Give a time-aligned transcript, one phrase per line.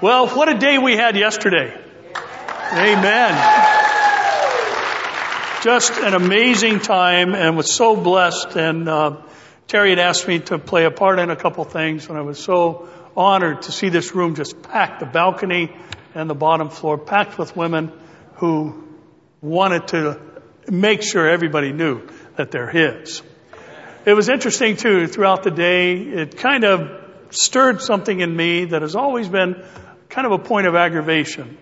[0.00, 1.76] Well, what a day we had yesterday.
[2.72, 3.34] Amen.
[5.64, 8.54] Just an amazing time and was so blessed.
[8.54, 9.16] And uh,
[9.66, 12.38] Terry had asked me to play a part in a couple things, and I was
[12.38, 15.74] so honored to see this room just packed, the balcony
[16.14, 17.90] and the bottom floor packed with women
[18.34, 18.84] who
[19.42, 20.20] wanted to
[20.70, 22.06] make sure everybody knew
[22.36, 23.20] that they're his.
[24.04, 28.82] It was interesting too, throughout the day, it kind of stirred something in me that
[28.82, 29.62] has always been
[30.08, 31.58] kind of a point of aggravation.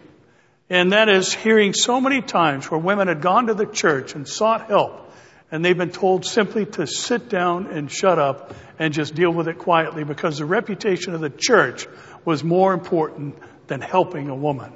[0.68, 4.26] And that is hearing so many times where women had gone to the church and
[4.26, 5.06] sought help
[5.50, 9.48] and they've been told simply to sit down and shut up and just deal with
[9.48, 11.86] it quietly because the reputation of the church
[12.24, 13.36] was more important
[13.68, 14.72] than helping a woman.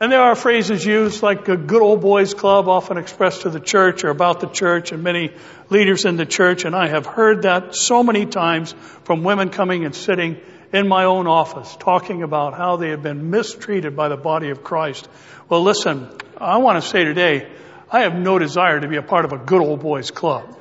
[0.00, 3.60] And there are phrases used like a good old boys club often expressed to the
[3.60, 5.32] church or about the church and many
[5.70, 6.64] leaders in the church.
[6.64, 8.74] And I have heard that so many times
[9.04, 10.40] from women coming and sitting
[10.72, 14.64] in my own office talking about how they have been mistreated by the body of
[14.64, 15.08] Christ.
[15.48, 17.48] Well, listen, I want to say today,
[17.90, 20.58] I have no desire to be a part of a good old boys club.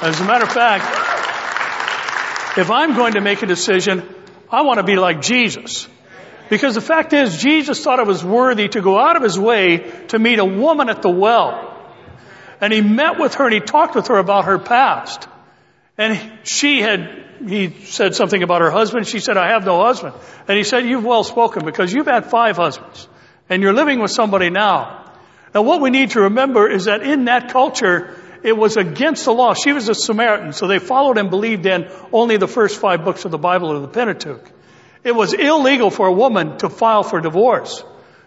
[0.00, 0.84] As a matter of fact,
[2.56, 4.02] if I'm going to make a decision,
[4.50, 5.86] I want to be like Jesus.
[6.48, 9.92] Because the fact is, Jesus thought it was worthy to go out of his way
[10.08, 11.74] to meet a woman at the well.
[12.60, 15.28] And he met with her and he talked with her about her past.
[15.98, 19.06] And she had he said something about her husband.
[19.06, 20.14] She said, I have no husband.
[20.46, 23.08] And he said, you've well spoken because you've had five husbands
[23.48, 25.12] and you're living with somebody now.
[25.54, 29.32] Now what we need to remember is that in that culture, it was against the
[29.32, 29.54] law.
[29.54, 33.24] She was a Samaritan, so they followed and believed in only the first five books
[33.24, 34.50] of the Bible or the Pentateuch.
[35.04, 37.82] It was illegal for a woman to file for divorce.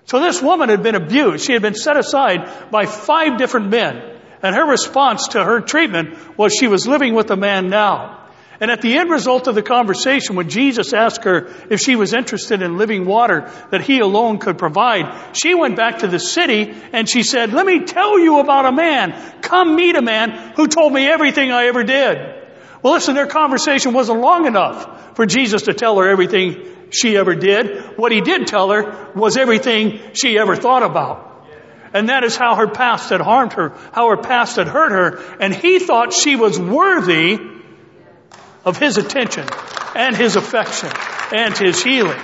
[0.05, 1.45] So this woman had been abused.
[1.45, 4.19] She had been set aside by five different men.
[4.43, 8.20] And her response to her treatment was she was living with a man now.
[8.61, 12.13] And at the end result of the conversation, when Jesus asked her if she was
[12.13, 16.71] interested in living water that he alone could provide, she went back to the city
[16.93, 19.19] and she said, let me tell you about a man.
[19.41, 22.19] Come meet a man who told me everything I ever did.
[22.83, 27.33] Well, listen, their conversation wasn't long enough for Jesus to tell her everything she ever
[27.33, 27.97] did.
[27.97, 31.47] What he did tell her was everything she ever thought about.
[31.93, 35.35] And that is how her past had harmed her, how her past had hurt her.
[35.39, 37.37] And he thought she was worthy
[38.65, 39.47] of his attention
[39.95, 40.89] and his affection
[41.33, 42.19] and his healing.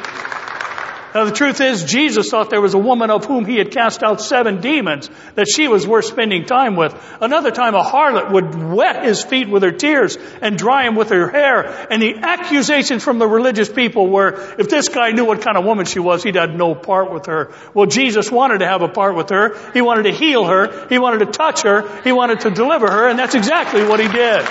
[1.18, 4.04] Now the truth is, Jesus thought there was a woman of whom he had cast
[4.04, 6.94] out seven demons that she was worth spending time with.
[7.20, 11.10] Another time a harlot would wet his feet with her tears and dry him with
[11.10, 11.88] her hair.
[11.90, 15.66] And the accusations from the religious people were, if this guy knew what kind of
[15.66, 17.52] woman she was, he'd had no part with her.
[17.74, 19.58] Well, Jesus wanted to have a part with her.
[19.72, 20.88] He wanted to heal her.
[20.88, 22.02] He wanted to touch her.
[22.04, 23.10] He wanted to deliver her.
[23.10, 24.46] And that's exactly what he did.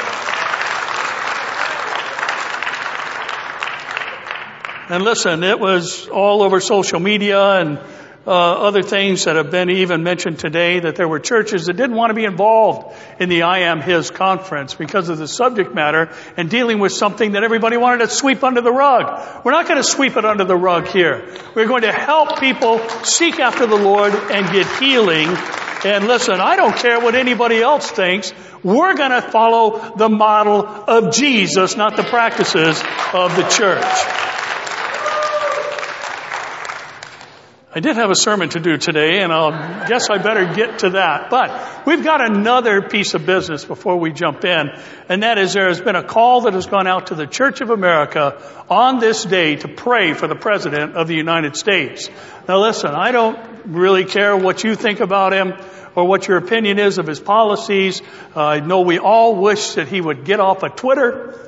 [4.88, 7.80] And listen, it was all over social media and
[8.24, 11.96] uh, other things that have been even mentioned today that there were churches that didn't
[11.96, 16.12] want to be involved in the I Am His conference because of the subject matter
[16.36, 19.44] and dealing with something that everybody wanted to sweep under the rug.
[19.44, 21.34] We're not going to sweep it under the rug here.
[21.56, 25.28] We're going to help people seek after the Lord and get healing.
[25.84, 28.32] And listen, I don't care what anybody else thinks.
[28.62, 32.80] We're going to follow the model of Jesus, not the practices
[33.12, 34.35] of the church.
[37.76, 40.90] I did have a sermon to do today, and I guess I better get to
[40.92, 41.28] that.
[41.28, 44.70] But we've got another piece of business before we jump in,
[45.10, 47.60] and that is there has been a call that has gone out to the Church
[47.60, 52.08] of America on this day to pray for the President of the United States.
[52.48, 55.52] Now listen, I don't really care what you think about him
[55.94, 58.00] or what your opinion is of his policies.
[58.34, 61.38] Uh, I know we all wish that he would get off of Twitter.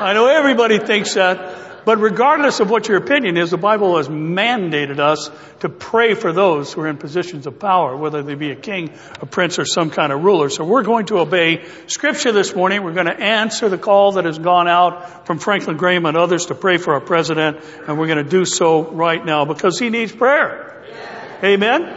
[0.00, 1.59] I know everybody thinks that.
[1.84, 5.30] But regardless of what your opinion is, the Bible has mandated us
[5.60, 8.92] to pray for those who are in positions of power, whether they be a king,
[9.20, 10.48] a prince, or some kind of ruler.
[10.48, 12.82] So we're going to obey scripture this morning.
[12.82, 16.46] We're going to answer the call that has gone out from Franklin Graham and others
[16.46, 17.58] to pray for our president.
[17.86, 20.84] And we're going to do so right now because he needs prayer.
[21.42, 21.96] Amen.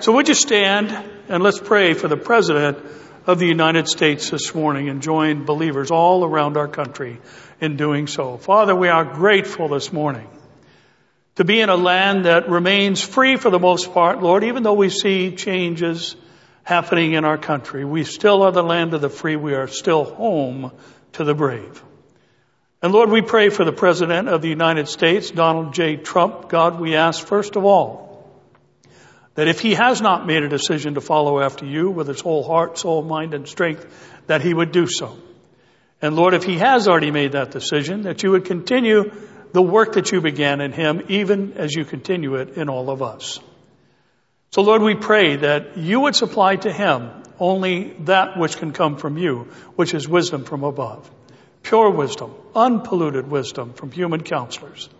[0.00, 0.90] So would you stand
[1.28, 2.78] and let's pray for the president
[3.26, 7.18] of the United States this morning and join believers all around our country
[7.60, 8.36] in doing so.
[8.36, 10.28] Father, we are grateful this morning
[11.36, 14.74] to be in a land that remains free for the most part, Lord, even though
[14.74, 16.16] we see changes
[16.62, 17.84] happening in our country.
[17.84, 19.36] We still are the land of the free.
[19.36, 20.72] We are still home
[21.12, 21.82] to the brave.
[22.82, 25.96] And Lord, we pray for the President of the United States, Donald J.
[25.96, 26.48] Trump.
[26.48, 28.30] God, we ask first of all
[29.34, 32.44] that if he has not made a decision to follow after you with his whole
[32.44, 33.86] heart, soul, mind, and strength,
[34.26, 35.16] that he would do so.
[36.04, 39.10] And Lord, if he has already made that decision, that you would continue
[39.52, 43.00] the work that you began in him, even as you continue it in all of
[43.00, 43.40] us.
[44.50, 47.08] So Lord, we pray that you would supply to him
[47.38, 51.10] only that which can come from you, which is wisdom from above.
[51.62, 54.90] Pure wisdom, unpolluted wisdom from human counselors.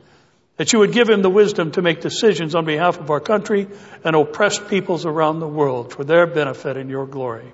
[0.56, 3.68] That you would give him the wisdom to make decisions on behalf of our country
[4.04, 7.52] and oppressed peoples around the world for their benefit and your glory.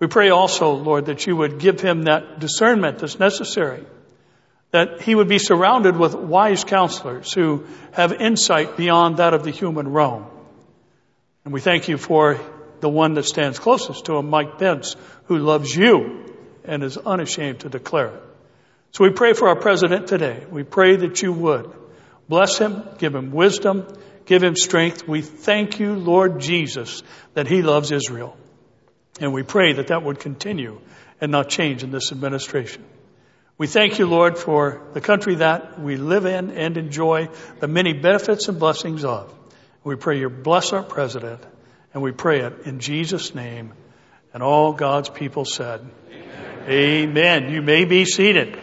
[0.00, 3.84] We pray also, Lord, that you would give him that discernment that's necessary,
[4.72, 9.50] that he would be surrounded with wise counselors who have insight beyond that of the
[9.50, 10.26] human realm.
[11.44, 12.40] And we thank you for
[12.80, 14.96] the one that stands closest to him, Mike Pence,
[15.26, 18.22] who loves you and is unashamed to declare it.
[18.92, 20.44] So we pray for our president today.
[20.50, 21.72] We pray that you would
[22.28, 23.86] bless him, give him wisdom,
[24.24, 25.06] give him strength.
[25.06, 27.02] We thank you, Lord Jesus,
[27.34, 28.36] that he loves Israel.
[29.20, 30.80] And we pray that that would continue
[31.20, 32.84] and not change in this administration.
[33.56, 37.28] We thank you, Lord, for the country that we live in and enjoy
[37.60, 39.32] the many benefits and blessings of.
[39.84, 41.40] We pray you bless our president,
[41.92, 43.72] and we pray it in Jesus' name.
[44.32, 46.68] And all God's people said, Amen.
[46.68, 47.52] Amen.
[47.52, 48.58] You may be seated.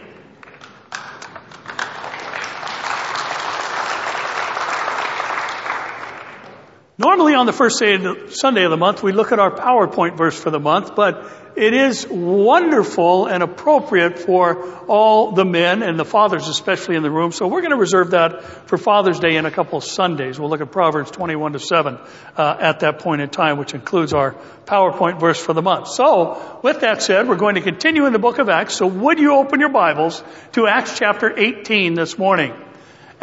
[7.02, 10.50] Normally on the first Sunday of the month, we look at our PowerPoint verse for
[10.50, 16.46] the month, but it is wonderful and appropriate for all the men and the fathers
[16.46, 17.32] especially in the room.
[17.32, 20.38] So we're going to reserve that for Father's Day in a couple of Sundays.
[20.38, 21.98] We'll look at Proverbs 21 to 7
[22.36, 25.88] uh, at that point in time, which includes our PowerPoint verse for the month.
[25.88, 28.76] So with that said, we're going to continue in the book of Acts.
[28.76, 30.22] So would you open your Bibles
[30.52, 32.54] to Acts chapter 18 this morning?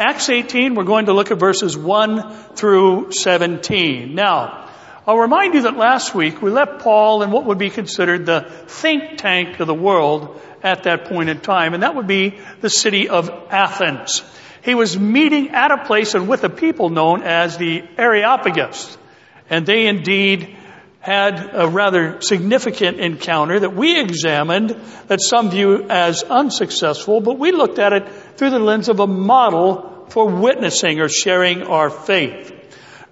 [0.00, 4.14] Acts 18, we're going to look at verses 1 through 17.
[4.14, 4.70] Now,
[5.06, 8.50] I'll remind you that last week we left Paul in what would be considered the
[8.66, 12.70] think tank of the world at that point in time, and that would be the
[12.70, 14.22] city of Athens.
[14.64, 18.96] He was meeting at a place and with a people known as the Areopagus,
[19.50, 20.56] and they indeed
[21.00, 24.70] had a rather significant encounter that we examined
[25.08, 29.06] that some view as unsuccessful, but we looked at it through the lens of a
[29.06, 32.52] model for witnessing or sharing our faith.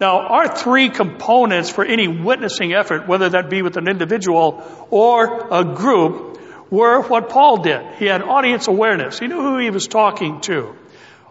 [0.00, 5.48] Now, our three components for any witnessing effort, whether that be with an individual or
[5.52, 6.40] a group,
[6.70, 7.80] were what Paul did.
[7.98, 9.18] He had audience awareness.
[9.18, 10.76] He knew who he was talking to.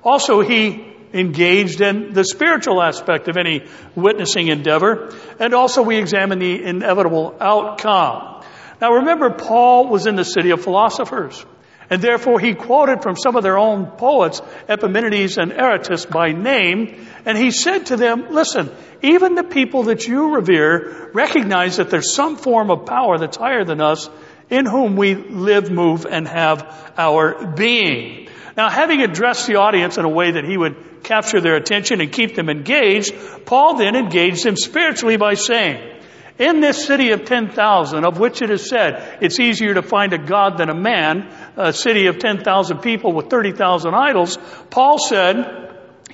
[0.04, 3.66] Also, he engaged in the spiritual aspect of any
[3.96, 5.14] witnessing endeavor.
[5.40, 8.44] And also we examine the inevitable outcome.
[8.82, 11.46] Now remember, Paul was in the city of philosophers.
[11.90, 17.08] And therefore he quoted from some of their own poets, Epimenides and Aratus by name,
[17.26, 18.70] and he said to them, listen,
[19.02, 23.64] even the people that you revere recognize that there's some form of power that's higher
[23.64, 24.10] than us
[24.50, 28.28] in whom we live, move, and have our being.
[28.56, 32.12] Now, having addressed the audience in a way that he would capture their attention and
[32.12, 33.14] keep them engaged,
[33.46, 35.97] Paul then engaged them spiritually by saying,
[36.40, 40.18] in this city of 10,000, of which it is said, it's easier to find a
[40.18, 44.38] God than a man, a city of 10,000 people with 30,000 idols,
[44.70, 45.68] Paul said,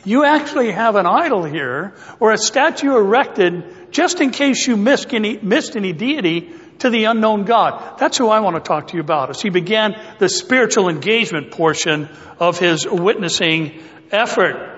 [0.05, 5.13] you actually have an idol here, or a statue erected just in case you missed
[5.13, 7.97] any, missed any deity to the unknown God.
[7.99, 11.51] That's who I want to talk to you about as he began the spiritual engagement
[11.51, 12.09] portion
[12.39, 13.81] of his witnessing
[14.11, 14.72] effort.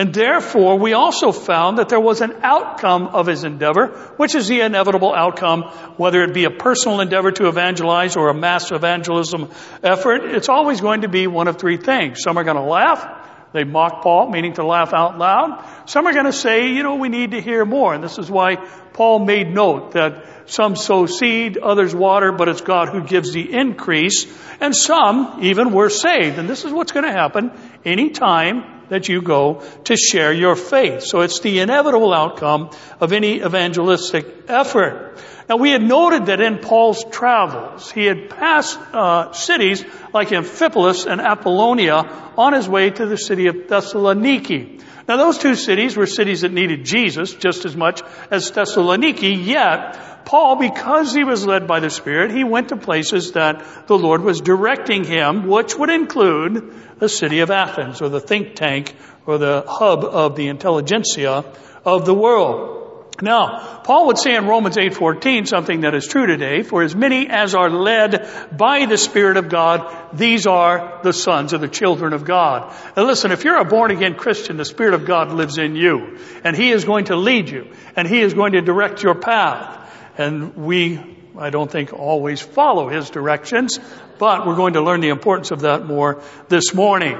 [0.00, 4.48] And therefore, we also found that there was an outcome of his endeavor, which is
[4.48, 5.64] the inevitable outcome,
[5.98, 9.50] whether it be a personal endeavor to evangelize or a mass evangelism
[9.82, 10.24] effort.
[10.24, 12.22] It's always going to be one of three things.
[12.22, 13.26] Some are going to laugh.
[13.52, 15.66] They mock Paul, meaning to laugh out loud.
[15.84, 17.92] Some are going to say, you know, we need to hear more.
[17.92, 18.56] And this is why
[18.94, 23.52] Paul made note that some sow seed, others water, but it's God who gives the
[23.52, 24.26] increase.
[24.62, 26.38] And some even were saved.
[26.38, 27.52] And this is what's going to happen
[27.84, 31.02] anytime that you go to share your faith.
[31.02, 32.70] So it's the inevitable outcome
[33.00, 35.18] of any evangelistic effort.
[35.48, 41.06] Now we had noted that in Paul's travels, he had passed uh, cities like Amphipolis
[41.06, 44.80] and Apollonia on his way to the city of Thessaloniki.
[45.08, 50.24] Now those two cities were cities that needed Jesus just as much as Thessaloniki, yet
[50.24, 54.22] Paul, because he was led by the Spirit, he went to places that the Lord
[54.22, 58.94] was directing him, which would include the city of Athens or the think tank
[59.26, 61.44] or the hub of the intelligentsia
[61.84, 62.79] of the world.
[63.22, 67.28] Now, Paul would say in Romans 8:14 something that is true today, for as many
[67.28, 72.12] as are led by the Spirit of God, these are the sons of the children
[72.12, 72.72] of God.
[72.96, 76.18] Now listen, if you're a born again Christian, the Spirit of God lives in you,
[76.44, 79.76] and He is going to lead you, and He is going to direct your path.
[80.16, 80.98] And we,
[81.38, 83.78] I don't think, always follow His directions,
[84.18, 87.18] but we're going to learn the importance of that more this morning.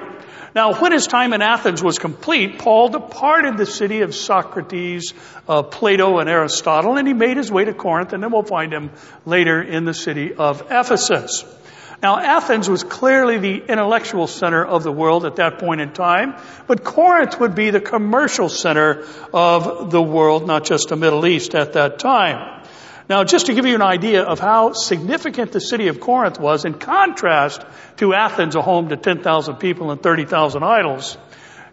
[0.55, 5.15] Now, when his time in Athens was complete, Paul departed the city of Socrates,
[5.49, 8.73] uh, Plato, and Aristotle, and he made his way to Corinth, and then we'll find
[8.73, 8.91] him
[9.25, 11.45] later in the city of Ephesus.
[12.03, 16.35] Now, Athens was clearly the intellectual center of the world at that point in time,
[16.67, 19.05] but Corinth would be the commercial center
[19.35, 22.60] of the world, not just the Middle East at that time.
[23.11, 26.65] Now, just to give you an idea of how significant the city of Corinth was
[26.65, 27.61] in contrast
[27.97, 31.19] to Athens, a home to 10,000 people and 30,000 idols.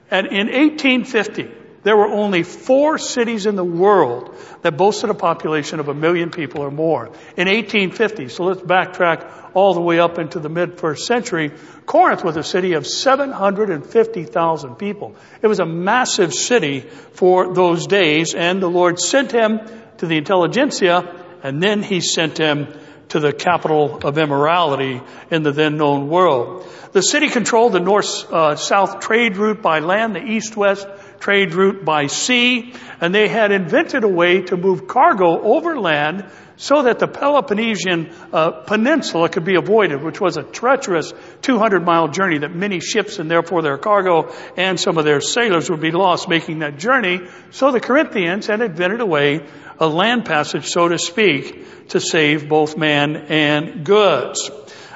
[0.10, 1.48] And in 1850,
[1.84, 6.32] there were only four cities in the world that boasted a population of a million
[6.32, 7.06] people or more.
[7.06, 11.52] In 1850, so let's backtrack all the way up into the mid first century,
[11.86, 15.16] Corinth was a city of 750,000 people.
[15.44, 19.60] It was a massive city for those days, and the Lord sent him
[19.98, 22.68] to the intelligentsia and then he sent him
[23.10, 25.02] to the capital of immorality
[25.32, 26.68] in the then known world.
[26.92, 30.88] The city controlled the north-south uh, trade route by land, the east-west
[31.20, 36.26] trade route by sea, and they had invented a way to move cargo overland
[36.58, 42.08] so that the Peloponnesian uh, peninsula could be avoided, which was a treacherous 200 mile
[42.08, 45.92] journey that many ships and therefore their cargo and some of their sailors would be
[45.92, 47.22] lost making that journey.
[47.52, 49.46] So the Corinthians had invented a way
[49.80, 54.50] a land passage, so to speak, to save both man and goods.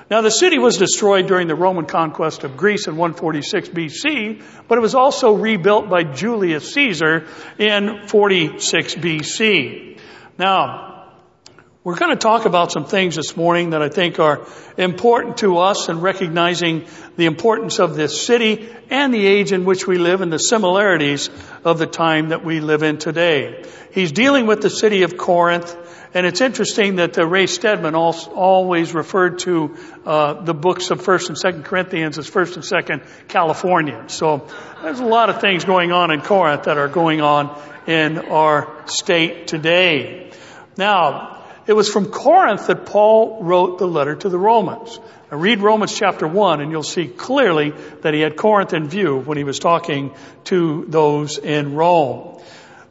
[0.09, 4.77] Now the city was destroyed during the Roman conquest of Greece in 146 BC, but
[4.77, 7.27] it was also rebuilt by Julius Caesar
[7.57, 9.99] in 46 BC.
[10.37, 10.90] Now,
[11.83, 14.45] we're going to talk about some things this morning that I think are
[14.77, 16.85] important to us in recognizing
[17.17, 21.31] the importance of this city and the age in which we live and the similarities
[21.63, 23.63] of the time that we live in today.
[23.91, 25.75] He's dealing with the city of Corinth,
[26.13, 31.29] and it's interesting that uh, Ray Stedman always referred to uh, the books of First
[31.29, 34.03] and Second Corinthians as First and Second California.
[34.05, 34.47] So
[34.83, 38.87] there's a lot of things going on in Corinth that are going on in our
[38.87, 40.31] state today.
[40.77, 44.99] Now, it was from Corinth that Paul wrote the letter to the Romans.
[45.31, 49.17] Now read Romans chapter 1 and you'll see clearly that he had Corinth in view
[49.17, 50.13] when he was talking
[50.45, 52.41] to those in Rome.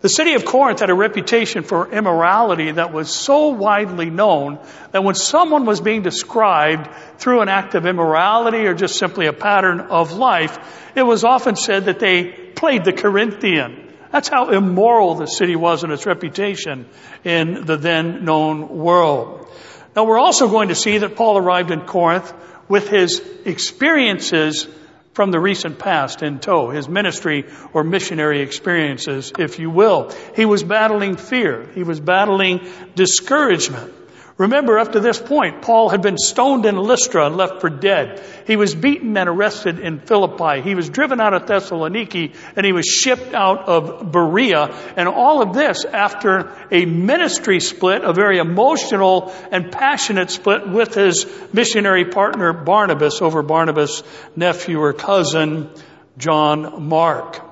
[0.00, 4.58] The city of Corinth had a reputation for immorality that was so widely known
[4.92, 9.34] that when someone was being described through an act of immorality or just simply a
[9.34, 10.56] pattern of life,
[10.94, 12.24] it was often said that they
[12.54, 13.89] played the Corinthian.
[14.10, 16.88] That's how immoral the city was in its reputation
[17.24, 19.48] in the then known world.
[19.94, 22.32] Now we're also going to see that Paul arrived in Corinth
[22.68, 24.68] with his experiences
[25.12, 30.14] from the recent past in tow, his ministry or missionary experiences, if you will.
[30.36, 31.68] He was battling fear.
[31.74, 33.92] He was battling discouragement.
[34.40, 38.22] Remember, up to this point, Paul had been stoned in Lystra and left for dead.
[38.46, 40.62] He was beaten and arrested in Philippi.
[40.62, 44.74] He was driven out of Thessaloniki and he was shipped out of Berea.
[44.96, 50.94] And all of this after a ministry split, a very emotional and passionate split with
[50.94, 54.02] his missionary partner Barnabas over Barnabas'
[54.36, 55.68] nephew or cousin,
[56.16, 57.42] John Mark.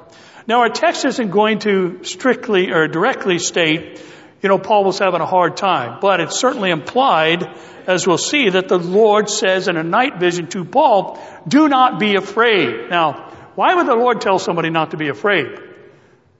[0.47, 4.01] Now our text isn't going to strictly or directly state
[4.43, 7.45] you know, Paul was having a hard time, but it's certainly implied,
[7.87, 11.99] as we'll see, that the Lord says in a night vision to Paul, do not
[11.99, 12.89] be afraid.
[12.91, 15.59] Now, why would the Lord tell somebody not to be afraid?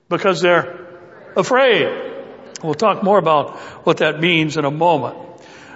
[0.07, 0.87] Because they're
[1.35, 2.15] afraid.
[2.63, 5.17] We'll talk more about what that means in a moment.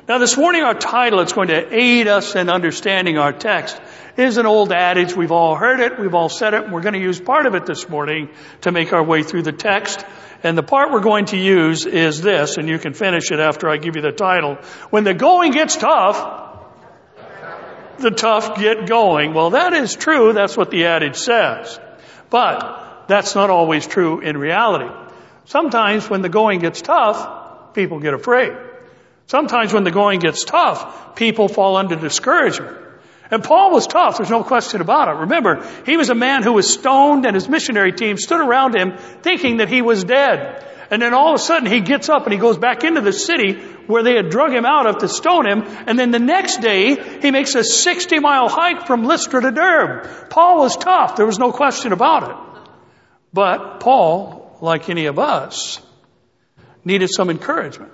[0.08, 3.80] Now this morning our title, it's going to aid us in understanding our text,
[4.18, 5.16] is an old adage.
[5.16, 7.56] We've all heard it, we've all said it, and we're going to use part of
[7.56, 8.30] it this morning
[8.62, 10.06] to make our way through the text.
[10.44, 13.70] And the part we're going to use is this, and you can finish it after
[13.70, 14.56] I give you the title.
[14.90, 16.52] When the going gets tough,
[18.00, 19.34] the tough get going.
[19.34, 20.34] Well, that is true.
[20.34, 21.80] That's what the adage says.
[22.30, 24.94] But that's not always true in reality.
[25.46, 28.54] Sometimes when the going gets tough, people get afraid.
[29.28, 32.78] Sometimes when the going gets tough, people fall under discouragement.
[33.34, 35.22] And Paul was tough, there's no question about it.
[35.22, 38.96] Remember, he was a man who was stoned and his missionary team stood around him
[39.24, 40.64] thinking that he was dead.
[40.92, 43.12] And then all of a sudden he gets up and he goes back into the
[43.12, 43.54] city
[43.88, 45.64] where they had drug him out of to stone him.
[45.88, 50.30] And then the next day he makes a 60 mile hike from Lystra to Derbe.
[50.30, 52.64] Paul was tough, there was no question about it.
[53.34, 55.82] But Paul, like any of us,
[56.86, 57.94] needed some encouragement.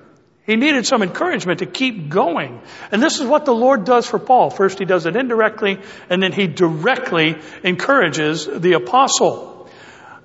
[0.49, 2.59] He needed some encouragement to keep going.
[2.91, 4.49] And this is what the Lord does for Paul.
[4.49, 5.77] First, he does it indirectly,
[6.09, 9.69] and then he directly encourages the apostle.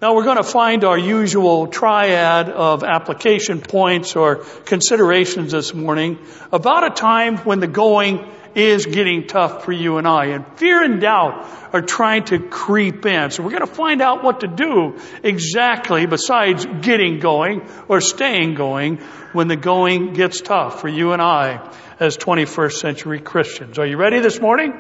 [0.00, 6.19] Now we're going to find our usual triad of application points or considerations this morning
[6.50, 10.26] about a time when the going is getting tough for you and I.
[10.26, 13.30] And fear and doubt are trying to creep in.
[13.30, 18.54] So we're going to find out what to do exactly besides getting going or staying
[18.54, 18.99] going
[19.32, 23.78] when the going gets tough for you and I as 21st century Christians.
[23.78, 24.73] Are you ready this morning?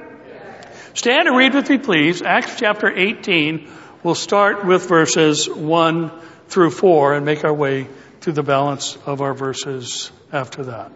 [0.94, 2.22] Stand and read with me, please.
[2.22, 3.68] Acts chapter 18.
[4.04, 6.12] We'll start with verses 1
[6.48, 7.88] through 4 and make our way
[8.20, 10.92] to the balance of our verses after that.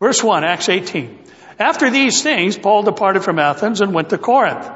[0.00, 1.23] Verse 1, Acts 18.
[1.58, 4.68] After these things, Paul departed from Athens and went to Corinth.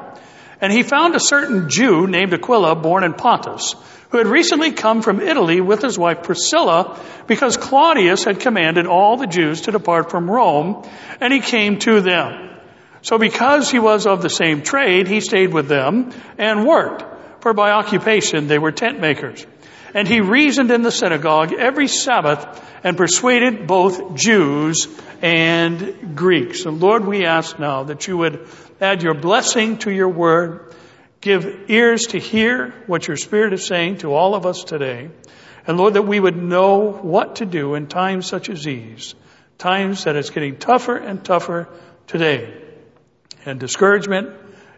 [0.61, 3.75] And he found a certain Jew named Aquila, born in Pontus,
[4.09, 9.15] who had recently come from Italy with his wife Priscilla, because Claudius had commanded all
[9.15, 10.85] the Jews to depart from Rome,
[11.21, 12.49] and he came to them.
[13.01, 17.03] So because he was of the same trade, he stayed with them and worked,
[17.41, 19.45] for by occupation they were tent makers.
[19.93, 24.87] And he reasoned in the synagogue every Sabbath and persuaded both Jews
[25.21, 26.65] and Greeks.
[26.65, 28.47] And Lord, we ask now that you would
[28.79, 30.73] add your blessing to your word,
[31.21, 35.09] give ears to hear what your Spirit is saying to all of us today.
[35.67, 39.15] And Lord, that we would know what to do in times such as these,
[39.57, 41.67] times that it's getting tougher and tougher
[42.07, 42.63] today.
[43.45, 44.29] And discouragement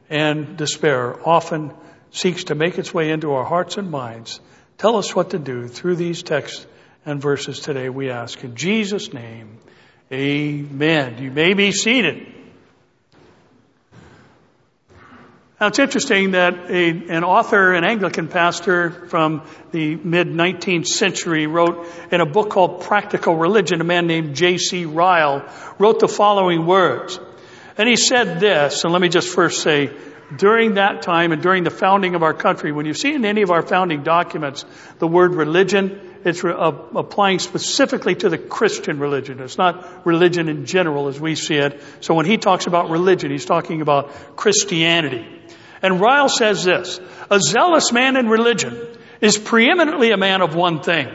[0.10, 1.74] and despair often
[2.12, 4.40] seeks to make its way into our hearts and minds.
[4.78, 6.66] Tell us what to do through these texts
[7.06, 8.44] and verses today, we ask.
[8.44, 9.58] In Jesus' name,
[10.12, 11.22] amen.
[11.22, 12.28] You may be seated.
[15.60, 21.46] Now it's interesting that a, an author, an Anglican pastor from the mid 19th century
[21.46, 24.86] wrote in a book called Practical Religion, a man named J.C.
[24.86, 25.48] Ryle
[25.78, 27.20] wrote the following words.
[27.78, 29.96] And he said this, and let me just first say,
[30.38, 33.42] during that time and during the founding of our country, when you see in any
[33.42, 34.66] of our founding documents
[35.00, 39.40] the word religion, it's re- uh, applying specifically to the Christian religion.
[39.40, 41.82] It's not religion in general as we see it.
[42.02, 45.26] So when he talks about religion, he's talking about Christianity.
[45.82, 48.80] And Ryle says this, a zealous man in religion
[49.20, 51.08] is preeminently a man of one thing.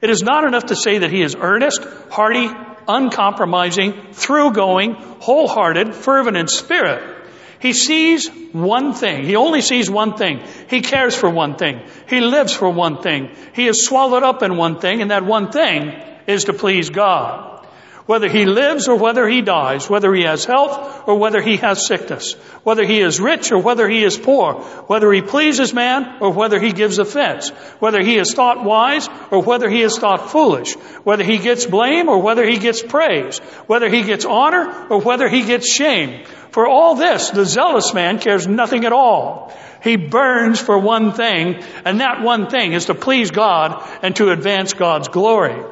[0.00, 2.48] It is not enough to say that he is earnest, hearty,
[2.88, 7.19] uncompromising, through-going, wholehearted, fervent in spirit.
[7.60, 9.24] He sees one thing.
[9.24, 10.42] He only sees one thing.
[10.68, 11.80] He cares for one thing.
[12.08, 13.30] He lives for one thing.
[13.54, 15.92] He is swallowed up in one thing, and that one thing
[16.26, 17.59] is to please God.
[18.10, 21.86] Whether he lives or whether he dies, whether he has health or whether he has
[21.86, 22.32] sickness,
[22.64, 24.54] whether he is rich or whether he is poor,
[24.88, 29.44] whether he pleases man or whether he gives offense, whether he is thought wise or
[29.44, 33.88] whether he is thought foolish, whether he gets blame or whether he gets praise, whether
[33.88, 36.24] he gets honor or whether he gets shame.
[36.50, 39.56] For all this, the zealous man cares nothing at all.
[39.84, 44.32] He burns for one thing, and that one thing is to please God and to
[44.32, 45.62] advance God's glory.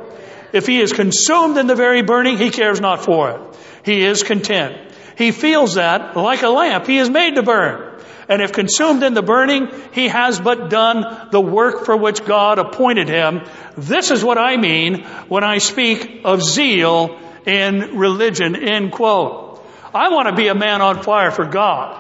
[0.52, 3.40] If he is consumed in the very burning, he cares not for it.
[3.84, 4.92] He is content.
[5.16, 8.00] He feels that, like a lamp, he is made to burn.
[8.28, 12.58] And if consumed in the burning, he has but done the work for which God
[12.58, 13.42] appointed him.
[13.76, 19.64] This is what I mean when I speak of zeal in religion, end quote.
[19.94, 21.96] I want to be a man on fire for God.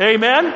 [0.00, 0.46] Amen?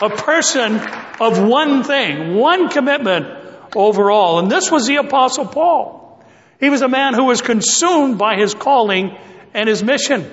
[0.00, 0.80] A person
[1.20, 3.37] of one thing, one commitment
[3.74, 4.38] overall.
[4.38, 6.22] And this was the apostle Paul.
[6.60, 9.16] He was a man who was consumed by his calling
[9.54, 10.28] and his mission.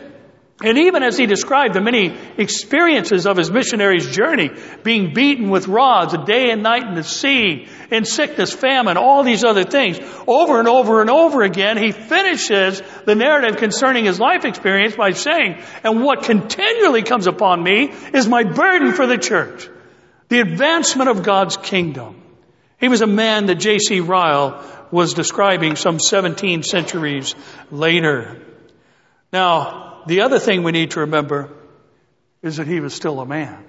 [0.64, 4.50] And even as he described the many experiences of his missionary's journey,
[4.84, 9.24] being beaten with rods a day and night in the sea, in sickness, famine, all
[9.24, 14.18] these other things, over and over and over again, he finishes the narrative concerning his
[14.18, 19.18] life experience by saying, and what continually comes upon me is my burden for the
[19.18, 19.70] church,
[20.30, 22.25] the advancement of God's kingdom.
[22.80, 24.02] He was a man that J.C.
[24.02, 27.36] Ryle was describing some 17 centuries
[27.72, 28.42] later.
[29.32, 31.50] Now, the other thing we need to remember
[32.42, 33.64] is that he was still a man.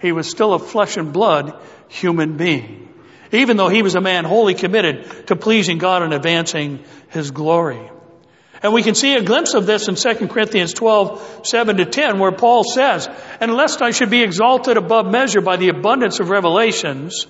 [0.00, 1.58] He was still a flesh and blood
[1.88, 2.92] human being.
[3.32, 7.90] Even though he was a man wholly committed to pleasing God and advancing his glory.
[8.62, 12.18] And we can see a glimpse of this in 2 Corinthians 12, 7 to 10,
[12.18, 13.08] where Paul says,
[13.40, 17.26] And lest I should be exalted above measure by the abundance of revelations,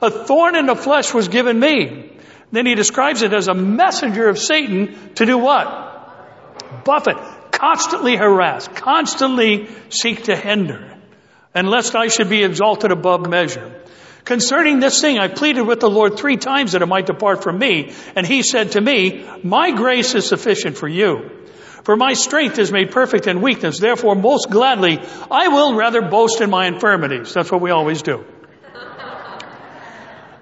[0.00, 2.12] a thorn in the flesh was given me.
[2.50, 6.84] Then he describes it as a messenger of Satan to do what?
[6.84, 7.16] Buffet,
[7.52, 10.96] constantly harass, constantly seek to hinder,
[11.54, 13.82] and lest I should be exalted above measure.
[14.24, 17.58] Concerning this thing, I pleaded with the Lord three times that it might depart from
[17.58, 21.30] me, and he said to me, My grace is sufficient for you.
[21.84, 23.78] For my strength is made perfect in weakness.
[23.78, 24.98] Therefore, most gladly,
[25.30, 27.32] I will rather boast in my infirmities.
[27.32, 28.26] That's what we always do.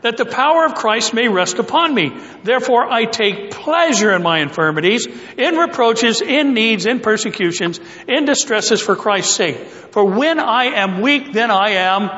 [0.03, 2.13] That the power of Christ may rest upon me.
[2.43, 5.07] Therefore I take pleasure in my infirmities,
[5.37, 9.59] in reproaches, in needs, in persecutions, in distresses for Christ's sake.
[9.59, 12.11] For when I am weak, then I am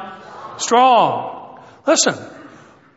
[0.58, 1.60] strong.
[1.86, 2.14] Listen,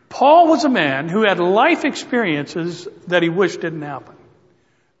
[0.08, 4.14] Paul was a man who had life experiences that he wished didn't happen.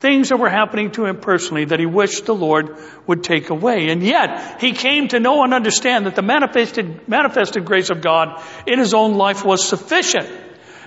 [0.02, 3.88] Things that were happening to him personally that he wished the Lord would take away.
[3.88, 8.42] And yet, he came to know and understand that the manifested, manifested grace of God
[8.66, 10.28] in his own life was sufficient.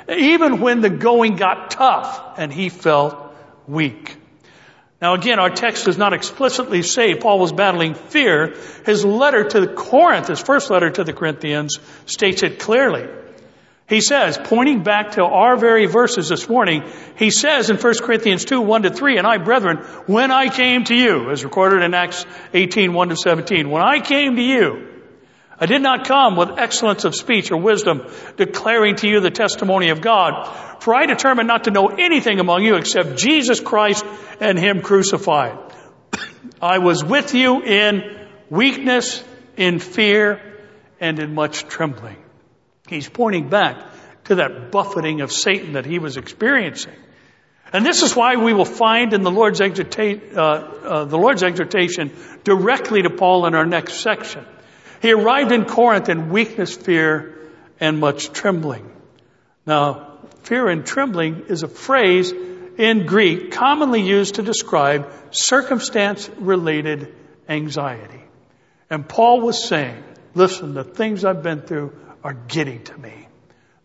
[0.09, 3.33] Even when the going got tough and he felt
[3.67, 4.17] weak.
[5.01, 8.55] Now again, our text does not explicitly say Paul was battling fear.
[8.85, 13.07] His letter to the Corinth, his first letter to the Corinthians, states it clearly.
[13.87, 16.83] He says, pointing back to our very verses this morning,
[17.17, 20.85] he says in 1 Corinthians 2, 1 to 3, and I, brethren, when I came
[20.85, 24.87] to you, as recorded in Acts 18, 1 to 17, when I came to you,
[25.59, 29.89] I did not come with excellence of speech or wisdom, declaring to you the testimony
[29.89, 30.51] of God.
[30.81, 34.03] For I determined not to know anything among you except Jesus Christ
[34.39, 35.57] and Him crucified.
[36.61, 39.23] I was with you in weakness,
[39.55, 40.41] in fear,
[40.99, 42.24] and in much trembling.
[42.87, 43.77] He's pointing back
[44.25, 46.93] to that buffeting of Satan that he was experiencing.
[47.73, 51.43] And this is why we will find in the Lord's, exhorta- uh, uh, the Lord's
[51.43, 52.11] exhortation
[52.43, 54.45] directly to Paul in our next section.
[55.01, 58.89] He arrived in Corinth in weakness, fear, and much trembling.
[59.65, 67.13] Now, fear and trembling is a phrase in Greek commonly used to describe circumstance related
[67.49, 68.21] anxiety.
[68.89, 71.93] And Paul was saying, listen, the things I've been through
[72.25, 73.27] are getting to me.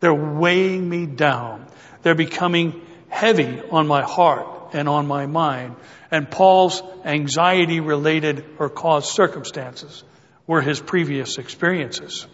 [0.00, 1.66] They're weighing me down.
[2.00, 5.76] They're becoming heavy on my heart and on my mind.
[6.10, 10.02] And Paul's anxiety related or caused circumstances
[10.46, 12.26] were his previous experiences.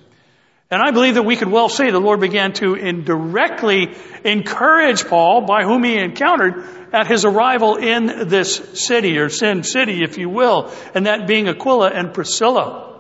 [0.71, 3.93] And I believe that we could well say the Lord began to indirectly
[4.25, 10.05] encourage Paul by whom he encountered at his arrival in this city or sin city,
[10.05, 12.96] if you will, and that being Aquila and Priscilla.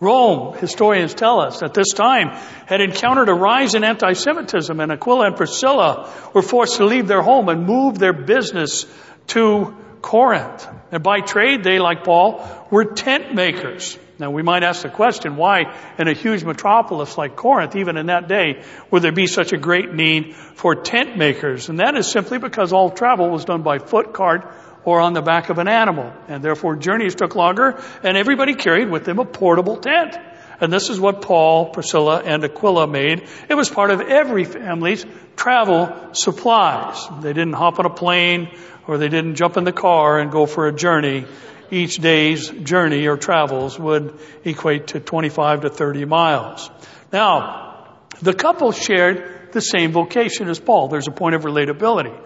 [0.00, 2.28] Rome, historians tell us, at this time
[2.66, 7.22] had encountered a rise in anti-Semitism and Aquila and Priscilla were forced to leave their
[7.22, 8.86] home and move their business
[9.28, 10.68] to Corinth.
[10.92, 13.98] And by trade, they, like Paul, were tent makers.
[14.20, 18.06] Now we might ask the question, why in a huge metropolis like Corinth, even in
[18.06, 21.68] that day, would there be such a great need for tent makers?
[21.68, 24.52] And that is simply because all travel was done by foot, cart,
[24.88, 26.10] or on the back of an animal.
[26.28, 30.16] And therefore journeys took longer and everybody carried with them a portable tent.
[30.62, 33.28] And this is what Paul, Priscilla, and Aquila made.
[33.50, 35.04] It was part of every family's
[35.36, 37.06] travel supplies.
[37.20, 38.48] They didn't hop on a plane
[38.86, 41.26] or they didn't jump in the car and go for a journey.
[41.70, 46.70] Each day's journey or travels would equate to 25 to 30 miles.
[47.12, 50.88] Now, the couple shared the same vocation as Paul.
[50.88, 52.18] There's a point of relatability.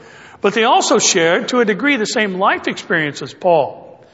[0.43, 4.05] But they also shared, to a degree, the same life experience as Paul.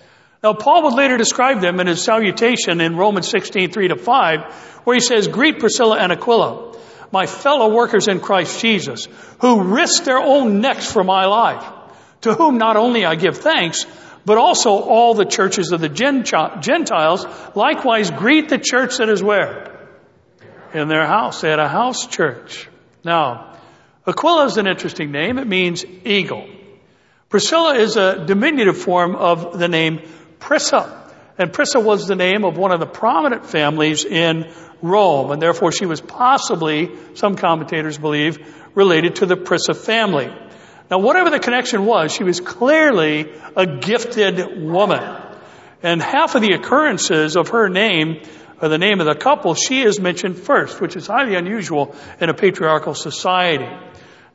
[0.45, 4.41] Now, Paul would later describe them in his salutation in Romans 16, 3 to 5,
[4.85, 6.77] where he says, Greet Priscilla and Aquila,
[7.11, 9.09] my fellow workers in Christ Jesus,
[9.41, 11.65] who risked their own necks for my life,
[12.21, 13.87] to whom not only I give thanks,
[14.25, 19.89] but also all the churches of the Gentiles likewise greet the church that is where?
[20.75, 21.41] In their house.
[21.41, 22.69] They had a house church.
[23.03, 23.48] Now,
[24.09, 25.39] Aquila is an interesting name.
[25.39, 26.49] It means eagle.
[27.29, 30.01] Priscilla is a diminutive form of the name
[30.41, 31.13] Prissa.
[31.37, 35.73] And Prissa was the name of one of the prominent families in Rome, and therefore
[35.73, 38.39] she was possibly, some commentators believe,
[38.75, 40.33] related to the Prissa family.
[40.91, 45.05] Now, whatever the connection was, she was clearly a gifted woman.
[45.83, 48.23] And half of the occurrences of her name,
[48.61, 52.31] or the name of the couple, she is mentioned first, which is highly unusual in
[52.31, 53.69] a patriarchal society.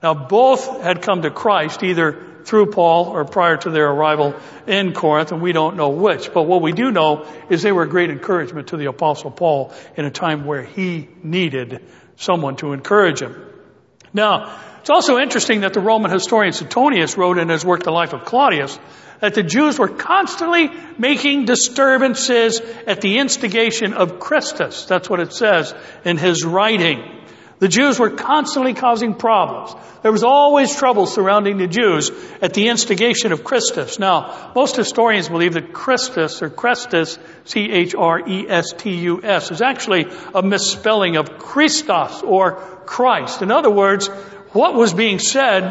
[0.04, 4.36] Now both had come to Christ either through Paul or prior to their arrival
[4.68, 6.34] in Corinth, and we don't know which.
[6.34, 9.74] But what we do know is they were a great encouragement to the apostle Paul
[9.96, 11.82] in a time where he needed
[12.18, 13.34] someone to encourage him.
[14.14, 18.12] Now, it's also interesting that the Roman historian Suetonius wrote in his work, The Life
[18.12, 18.78] of Claudius,
[19.22, 24.86] that the Jews were constantly making disturbances at the instigation of Christus.
[24.86, 27.23] That's what it says in his writing.
[27.64, 29.74] The Jews were constantly causing problems.
[30.02, 33.98] There was always trouble surrounding the Jews at the instigation of Christus.
[34.00, 37.92] Now, most historians believe that Christus or Christus, C-H-R-E-S-T-U-S,
[39.52, 43.42] is actually a misspelling of Christos or Christ.
[43.42, 44.10] In other words,
[44.52, 45.64] what was being said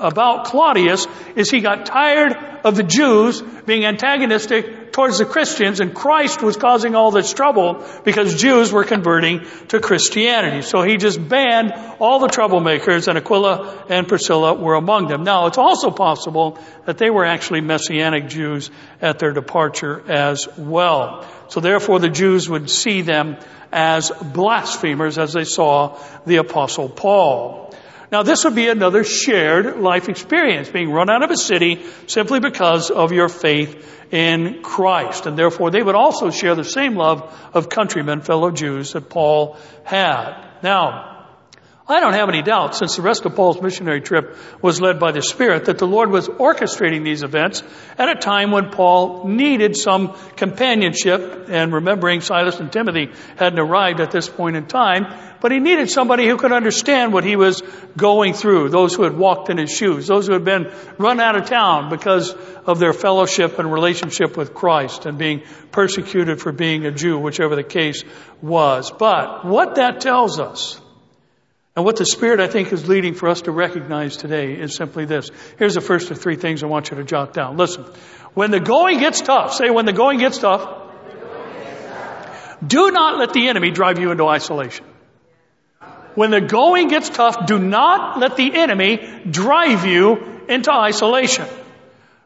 [0.00, 1.06] about Claudius
[1.36, 2.34] is he got tired
[2.66, 7.86] of the Jews being antagonistic towards the Christians and Christ was causing all this trouble
[8.04, 10.62] because Jews were converting to Christianity.
[10.62, 15.22] So he just banned all the troublemakers and Aquila and Priscilla were among them.
[15.22, 18.68] Now it's also possible that they were actually Messianic Jews
[19.00, 21.24] at their departure as well.
[21.46, 23.36] So therefore the Jews would see them
[23.70, 27.65] as blasphemers as they saw the apostle Paul.
[28.12, 32.40] Now this would be another shared life experience, being run out of a city simply
[32.40, 35.26] because of your faith in Christ.
[35.26, 39.56] And therefore they would also share the same love of countrymen, fellow Jews that Paul
[39.84, 40.60] had.
[40.62, 41.15] Now,
[41.88, 45.12] I don't have any doubt, since the rest of Paul's missionary trip was led by
[45.12, 47.62] the Spirit, that the Lord was orchestrating these events
[47.96, 54.00] at a time when Paul needed some companionship, and remembering Silas and Timothy hadn't arrived
[54.00, 55.06] at this point in time,
[55.40, 57.62] but he needed somebody who could understand what he was
[57.96, 61.36] going through, those who had walked in his shoes, those who had been run out
[61.36, 62.34] of town because
[62.66, 67.54] of their fellowship and relationship with Christ and being persecuted for being a Jew, whichever
[67.54, 68.02] the case
[68.42, 68.90] was.
[68.90, 70.80] But what that tells us
[71.76, 75.04] and what the Spirit, I think, is leading for us to recognize today is simply
[75.04, 75.30] this.
[75.58, 77.58] Here's the first of three things I want you to jot down.
[77.58, 77.84] Listen.
[78.36, 80.68] When the going gets tough, say when the going gets tough,
[82.66, 84.84] do not let the enemy drive you into isolation.
[86.14, 91.46] When the going gets tough, do not let the enemy drive you into isolation.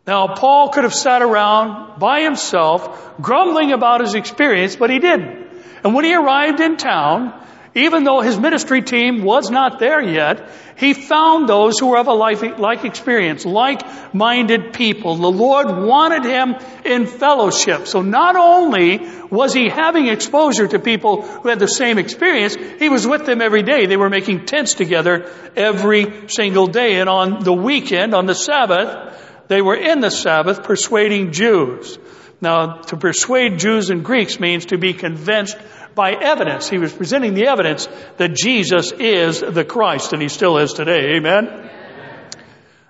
[0.05, 5.49] Now, Paul could have sat around by himself, grumbling about his experience, but he didn't.
[5.85, 7.41] And when he arrived in town,
[7.75, 12.09] even though his ministry team was not there yet, he found those who were of
[12.09, 15.17] a like experience, like-minded people.
[15.17, 17.87] The Lord wanted him in fellowship.
[17.87, 18.99] So not only
[19.31, 23.41] was he having exposure to people who had the same experience, he was with them
[23.41, 23.87] every day.
[23.87, 26.99] They were making tents together every single day.
[26.99, 31.99] And on the weekend, on the Sabbath, they were in the Sabbath persuading Jews.
[32.41, 35.59] Now, to persuade Jews and Greeks means to be convinced
[35.95, 36.69] by evidence.
[36.69, 41.17] He was presenting the evidence that Jesus is the Christ, and he still is today.
[41.17, 41.71] Amen?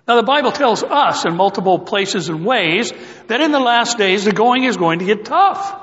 [0.06, 2.92] Now the Bible tells us in multiple places and ways
[3.28, 5.80] that in the last days the going is going to get tough.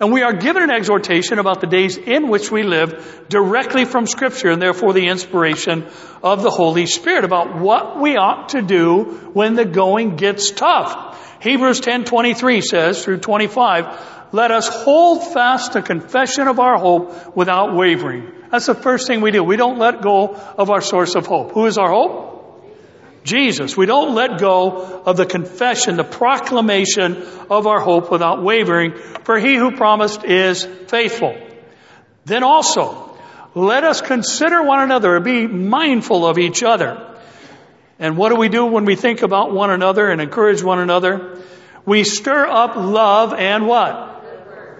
[0.00, 4.06] And we are given an exhortation about the days in which we live directly from
[4.06, 5.86] scripture and therefore the inspiration
[6.22, 11.27] of the Holy Spirit about what we ought to do when the going gets tough.
[11.40, 13.86] Hebrews 10:23 says through 25,
[14.32, 18.32] let us hold fast the confession of our hope without wavering.
[18.50, 19.42] That's the first thing we do.
[19.42, 21.52] We don't let go of our source of hope.
[21.52, 22.28] Who is our hope?
[23.24, 23.76] Jesus.
[23.76, 29.38] We don't let go of the confession, the proclamation of our hope without wavering, for
[29.38, 31.36] he who promised is faithful.
[32.24, 33.16] Then also,
[33.54, 37.17] let us consider one another and be mindful of each other.
[37.98, 41.38] And what do we do when we think about one another and encourage one another?
[41.84, 44.18] We stir up love and what?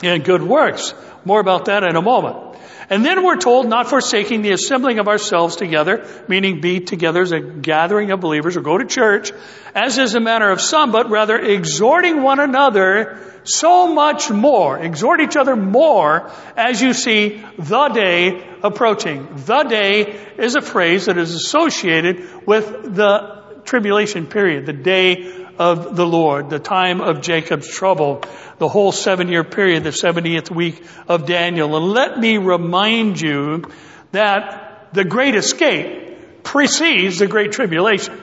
[0.02, 0.94] and good works.
[1.24, 2.57] More about that in a moment.
[2.90, 7.33] And then we're told not forsaking the assembling of ourselves together, meaning be together as
[7.33, 9.31] a gathering of believers or go to church,
[9.74, 14.78] as is the manner of some, but rather exhorting one another so much more.
[14.78, 19.29] Exhort each other more as you see the day approaching.
[19.47, 25.97] The day is a phrase that is associated with the tribulation period, the day of
[25.97, 28.23] the Lord, the time of Jacob's trouble,
[28.59, 31.77] the whole seven year period, the 70th week of Daniel.
[31.77, 33.64] And let me remind you
[34.12, 38.18] that the great escape precedes the great tribulation.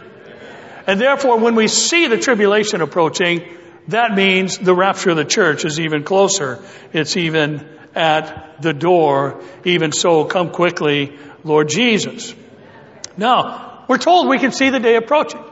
[0.88, 3.44] And therefore, when we see the tribulation approaching,
[3.90, 6.64] that means the rapture of the church is even closer.
[6.94, 9.42] It's even at the door.
[9.64, 12.36] Even so, come quickly, Lord Jesus.
[13.18, 15.44] Now, we're told we can see the day approaching.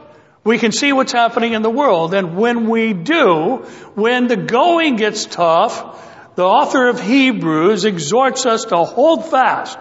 [0.43, 2.13] We can see what's happening in the world.
[2.13, 8.65] And when we do, when the going gets tough, the author of Hebrews exhorts us
[8.65, 9.77] to hold fast.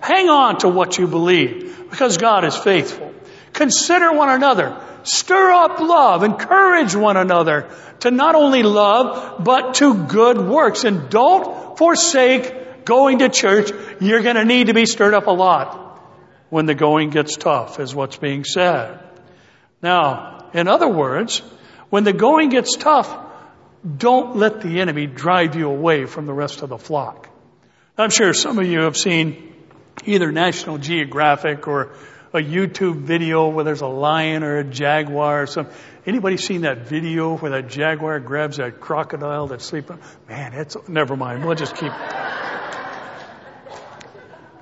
[0.00, 3.12] Hang on to what you believe because God is faithful.
[3.52, 4.80] Consider one another.
[5.02, 6.22] Stir up love.
[6.22, 7.68] Encourage one another
[8.00, 10.84] to not only love, but to good works.
[10.84, 13.70] And don't forsake going to church.
[14.00, 16.00] You're going to need to be stirred up a lot
[16.48, 19.00] when the going gets tough is what's being said.
[19.82, 21.42] Now, in other words,
[21.90, 23.14] when the going gets tough,
[23.96, 27.28] don't let the enemy drive you away from the rest of the flock.
[27.98, 29.54] I'm sure some of you have seen
[30.04, 31.92] either National Geographic or
[32.36, 35.68] a YouTube video where there's a lion or a jaguar or some.
[36.06, 39.98] Anybody seen that video where that jaguar grabs that crocodile that's sleeping?
[40.28, 41.44] Man, it's, never mind.
[41.44, 41.92] We'll just keep.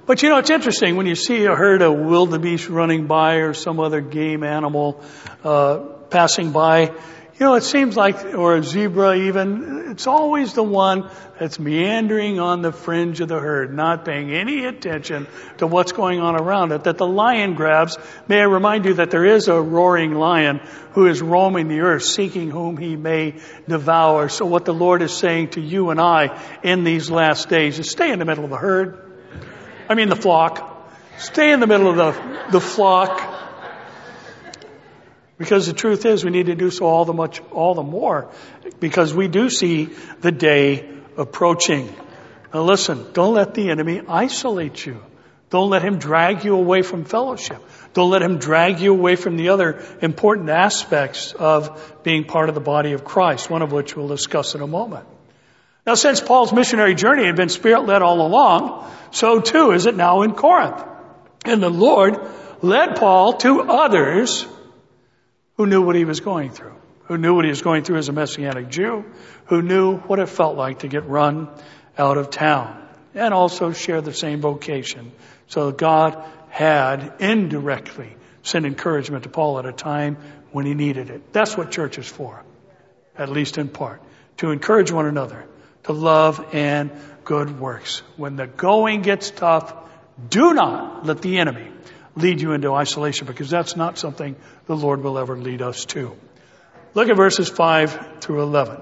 [0.07, 3.55] But you know, it's interesting when you see a herd of wildebeest running by or
[3.55, 5.03] some other game animal
[5.43, 5.79] uh,
[6.11, 6.93] passing by.
[7.39, 12.39] You know, it seems like, or a zebra even, it's always the one that's meandering
[12.39, 15.27] on the fringe of the herd, not paying any attention
[15.59, 17.99] to what's going on around it, that the lion grabs.
[18.29, 20.61] May I remind you that there is a roaring lion
[20.93, 24.29] who is roaming the earth, seeking whom he may devour.
[24.29, 27.91] So what the Lord is saying to you and I in these last days is
[27.91, 29.01] stay in the middle of the herd.
[29.89, 30.71] I mean the flock.
[31.19, 33.44] Stay in the middle of the, the flock.
[35.37, 38.31] Because the truth is we need to do so all the much, all the more
[38.81, 39.87] because we do see
[40.21, 41.93] the day approaching.
[42.53, 45.03] Now listen, don't let the enemy isolate you.
[45.51, 47.63] Don't let him drag you away from fellowship.
[47.93, 52.55] Don't let him drag you away from the other important aspects of being part of
[52.55, 55.07] the body of Christ, one of which we'll discuss in a moment.
[55.87, 59.95] Now since Paul's missionary journey had been spirit led all along, so too is it
[59.95, 60.83] now in Corinth.
[61.45, 62.19] And the Lord
[62.63, 64.47] led Paul to others
[65.57, 68.09] who knew what he was going through, who knew what he was going through as
[68.09, 69.05] a Messianic Jew,
[69.47, 71.49] who knew what it felt like to get run
[71.97, 75.13] out of town, and also share the same vocation.
[75.47, 80.17] So God had indirectly sent encouragement to Paul at a time
[80.53, 81.33] when he needed it.
[81.33, 82.43] That's what church is for,
[83.17, 84.03] at least in part,
[84.39, 85.45] to encourage one another,
[85.85, 86.91] to love and
[87.25, 88.03] good works.
[88.17, 89.75] When the going gets tough,
[90.29, 91.69] do not let the enemy
[92.17, 96.17] lead you into isolation because that's not something the Lord will ever lead us to.
[96.95, 98.81] Look at verses 5 through 11.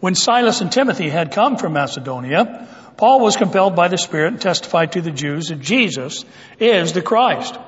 [0.00, 4.40] When Silas and Timothy had come from Macedonia, Paul was compelled by the Spirit and
[4.40, 6.24] testified to the Jews that Jesus
[6.58, 7.58] is the Christ.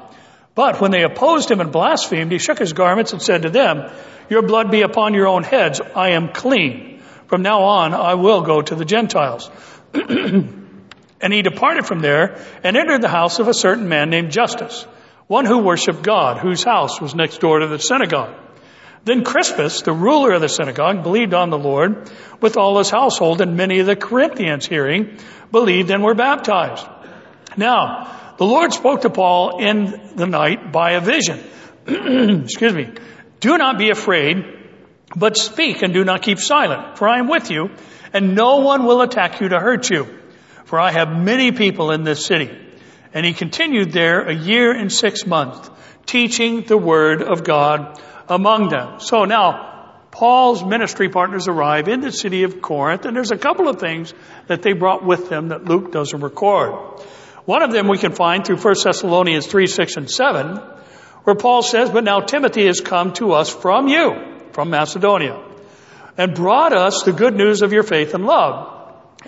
[0.55, 3.91] But when they opposed him and blasphemed, he shook his garments and said to them,
[4.29, 5.81] Your blood be upon your own heads.
[5.81, 7.01] I am clean.
[7.29, 9.51] From now on, I will go to the Gentiles.
[11.21, 14.85] And he departed from there and entered the house of a certain man named Justus,
[15.27, 18.35] one who worshiped God, whose house was next door to the synagogue.
[19.05, 23.41] Then Crispus, the ruler of the synagogue, believed on the Lord with all his household,
[23.41, 25.19] and many of the Corinthians hearing
[25.51, 26.87] believed and were baptized.
[27.57, 31.43] Now, the Lord spoke to Paul in the night by a vision.
[31.87, 32.93] Excuse me.
[33.41, 34.45] Do not be afraid,
[35.17, 37.71] but speak and do not keep silent, for I am with you,
[38.13, 40.07] and no one will attack you to hurt you
[40.69, 42.51] for I have many people in this city.
[43.15, 45.71] And he continued there a year and six months,
[46.05, 49.01] teaching the word of God among them.
[49.01, 53.67] So now, Paul's ministry partners arrive in the city of Corinth, and there's a couple
[53.67, 54.13] of things
[54.49, 57.01] that they brought with them that Luke doesn't record.
[57.47, 60.57] One of them we can find through 1 Thessalonians 3, 6, and 7,
[61.25, 65.43] where Paul says, But now Timothy has come to us from you, from Macedonia,
[66.19, 68.78] and brought us the good news of your faith and love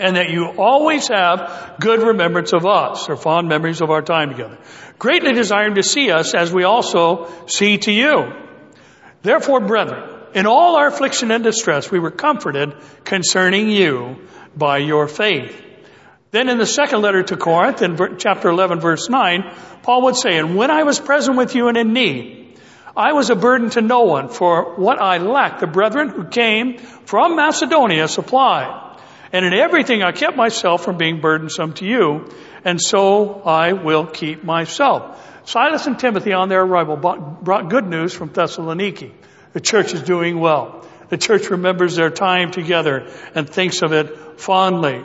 [0.00, 4.30] and that you always have good remembrance of us or fond memories of our time
[4.30, 4.58] together.
[4.98, 8.32] Greatly desiring to see us as we also see to you.
[9.22, 15.06] Therefore, brethren, in all our affliction and distress, we were comforted concerning you by your
[15.06, 15.54] faith.
[16.30, 20.38] Then in the second letter to Corinth, in chapter 11, verse 9, Paul would say,
[20.38, 22.58] And when I was present with you and in need,
[22.96, 26.78] I was a burden to no one, for what I lacked, the brethren who came
[26.78, 28.89] from Macedonia supplied.
[29.32, 32.30] And in everything I kept myself from being burdensome to you,
[32.64, 35.26] and so I will keep myself.
[35.44, 39.12] Silas and Timothy on their arrival brought good news from Thessaloniki.
[39.52, 40.86] The church is doing well.
[41.08, 45.02] The church remembers their time together and thinks of it fondly.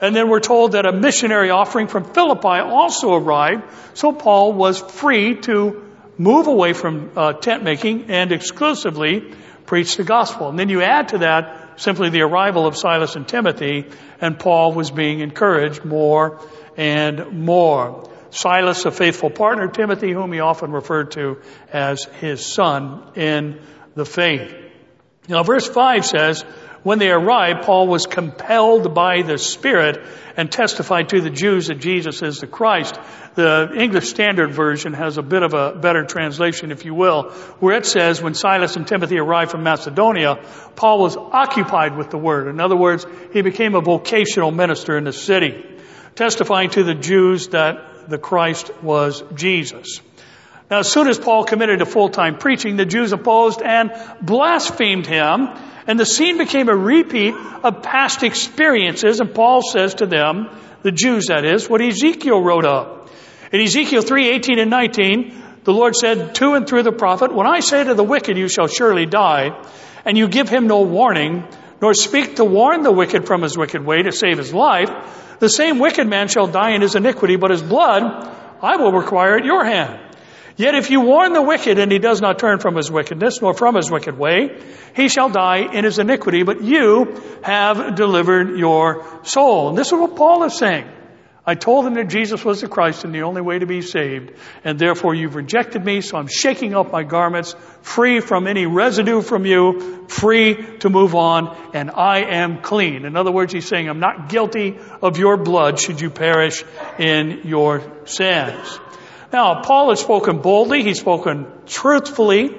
[0.00, 3.62] And then we're told that a missionary offering from Philippi also arrived,
[3.94, 5.84] so Paul was free to
[6.18, 9.32] move away from uh, tent making and exclusively
[9.66, 10.48] preach the gospel.
[10.48, 13.86] And then you add to that simply the arrival of Silas and Timothy,
[14.20, 16.40] and Paul was being encouraged more
[16.76, 18.10] and more.
[18.30, 21.40] Silas, a faithful partner, Timothy, whom he often referred to
[21.72, 23.60] as his son in
[23.94, 24.52] the faith.
[25.28, 26.44] Now, verse 5 says,
[26.84, 30.04] when they arrived, Paul was compelled by the Spirit
[30.36, 32.98] and testified to the Jews that Jesus is the Christ.
[33.34, 37.76] The English Standard Version has a bit of a better translation, if you will, where
[37.76, 40.36] it says, when Silas and Timothy arrived from Macedonia,
[40.76, 42.48] Paul was occupied with the Word.
[42.48, 45.64] In other words, he became a vocational minister in the city,
[46.14, 50.00] testifying to the Jews that the Christ was Jesus.
[50.70, 55.48] Now, as soon as Paul committed to full-time preaching, the Jews opposed and blasphemed him
[55.86, 59.20] and the scene became a repeat of past experiences.
[59.20, 60.48] And Paul says to them,
[60.82, 63.10] the Jews that is, what Ezekiel wrote of.
[63.52, 67.46] In Ezekiel 3, 18 and 19, the Lord said to and through the prophet, When
[67.46, 69.50] I say to the wicked, you shall surely die,
[70.04, 71.44] and you give him no warning,
[71.80, 74.90] nor speak to warn the wicked from his wicked way to save his life,
[75.38, 78.02] the same wicked man shall die in his iniquity, but his blood
[78.62, 79.98] I will require at your hand.
[80.56, 83.54] Yet if you warn the wicked and he does not turn from his wickedness nor
[83.54, 84.60] from his wicked way,
[84.94, 89.70] he shall die in his iniquity, but you have delivered your soul.
[89.70, 90.88] And this is what Paul is saying.
[91.46, 94.32] I told them that Jesus was the Christ and the only way to be saved,
[94.64, 99.20] and therefore you've rejected me, so I'm shaking off my garments, free from any residue
[99.20, 103.04] from you, free to move on, and I am clean.
[103.04, 106.64] In other words, he's saying, I'm not guilty of your blood should you perish
[106.98, 108.80] in your sins.
[109.34, 112.56] Now, Paul has spoken boldly, he's spoken truthfully,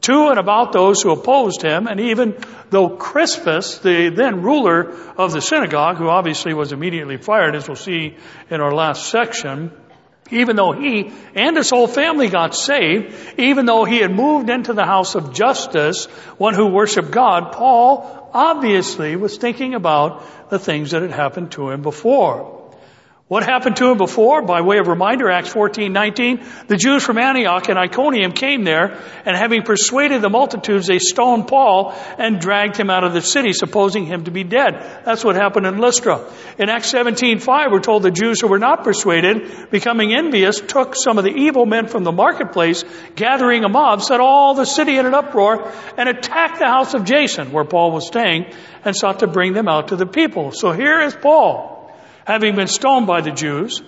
[0.00, 2.38] to and about those who opposed him, and even
[2.70, 7.76] though Crispus, the then ruler of the synagogue, who obviously was immediately fired, as we'll
[7.76, 8.16] see
[8.48, 9.72] in our last section,
[10.30, 14.72] even though he and his whole family got saved, even though he had moved into
[14.72, 16.06] the house of Justus,
[16.38, 21.68] one who worshiped God, Paul obviously was thinking about the things that had happened to
[21.68, 22.55] him before.
[23.28, 24.42] What happened to him before?
[24.42, 29.02] By way of reminder, Acts 14, 19, the Jews from Antioch and Iconium came there,
[29.24, 33.52] and having persuaded the multitudes, they stoned Paul and dragged him out of the city,
[33.52, 34.74] supposing him to be dead.
[35.04, 36.24] That's what happened in Lystra.
[36.56, 40.94] In Acts 17, 5, we're told the Jews who were not persuaded, becoming envious, took
[40.94, 42.84] some of the evil men from the marketplace,
[43.16, 47.02] gathering a mob, set all the city in an uproar, and attacked the house of
[47.02, 48.52] Jason, where Paul was staying,
[48.84, 50.52] and sought to bring them out to the people.
[50.52, 51.75] So here is Paul
[52.26, 53.80] having been stoned by the Jews,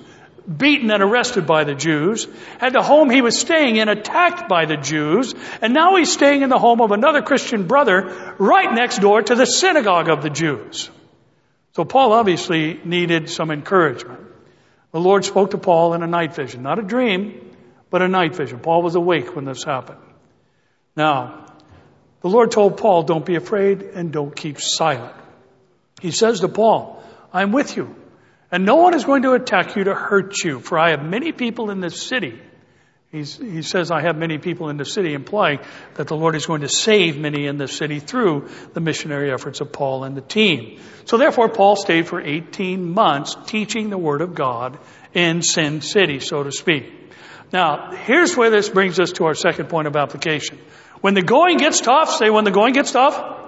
[0.47, 2.27] beaten and arrested by the Jews,
[2.59, 6.43] had the home he was staying in attacked by the Jews, and now he's staying
[6.43, 10.31] in the home of another Christian brother right next door to the synagogue of the
[10.31, 10.89] Jews.
[11.75, 14.21] So Paul obviously needed some encouragement.
[14.93, 17.55] The Lord spoke to Paul in a night vision, not a dream,
[17.91, 18.61] but a night vision.
[18.61, 20.01] Paul was awake when this happened.
[20.97, 21.47] Now,
[22.21, 25.15] the Lord told Paul, don't be afraid and don't keep silent.
[26.01, 27.95] He says to Paul, I'm with you.
[28.51, 31.33] And no one is going to attack you to hurt you, for I have many
[31.33, 32.41] people in this city.
[33.11, 35.61] He's, he says, I have many people in the city, implying
[35.95, 39.63] that the Lord is going to save many in the city through the missionary efforts
[39.63, 40.79] of Paul and the team.
[41.07, 44.79] So therefore, Paul stayed for 18 months teaching the Word of God
[45.15, 46.93] in Sin City, so to speak.
[47.51, 50.59] Now, here's where this brings us to our second point of application.
[51.01, 53.48] When the going gets tough, say when the going gets tough,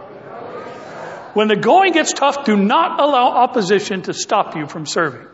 [1.34, 5.26] when the going gets tough, do not allow opposition to stop you from serving.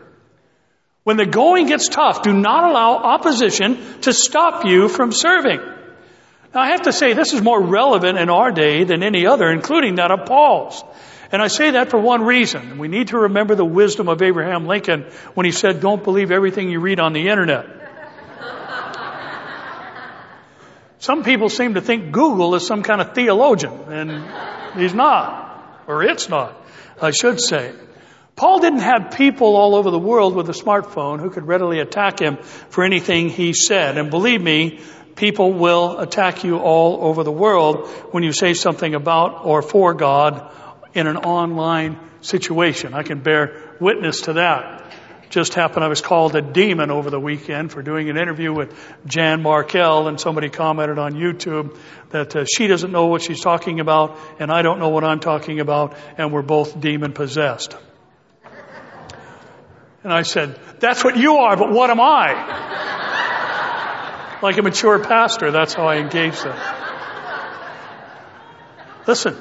[1.03, 5.59] When the going gets tough, do not allow opposition to stop you from serving.
[6.53, 9.49] Now I have to say this is more relevant in our day than any other,
[9.49, 10.83] including that of Paul's.
[11.31, 12.77] And I say that for one reason.
[12.77, 16.69] We need to remember the wisdom of Abraham Lincoln when he said, don't believe everything
[16.69, 17.67] you read on the internet.
[20.99, 25.46] some people seem to think Google is some kind of theologian, and he's not
[25.87, 26.61] or it's not,
[27.01, 27.73] I should say.
[28.35, 32.19] Paul didn't have people all over the world with a smartphone who could readily attack
[32.19, 33.97] him for anything he said.
[33.97, 34.79] And believe me,
[35.15, 39.95] people will attack you all over the world when you say something about or for
[39.95, 40.51] God
[40.93, 42.93] in an online situation.
[42.93, 44.86] I can bear witness to that
[45.29, 48.73] just happened I was called a demon over the weekend for doing an interview with
[49.05, 51.77] Jan Markell and somebody commented on YouTube
[52.09, 55.19] that uh, she doesn't know what she's talking about and I don't know what I'm
[55.19, 57.75] talking about and we're both demon possessed.
[60.03, 62.77] And I said, that's what you are, but what am I?
[64.41, 66.57] like a mature pastor, that's how I engage them.
[69.07, 69.35] Listen,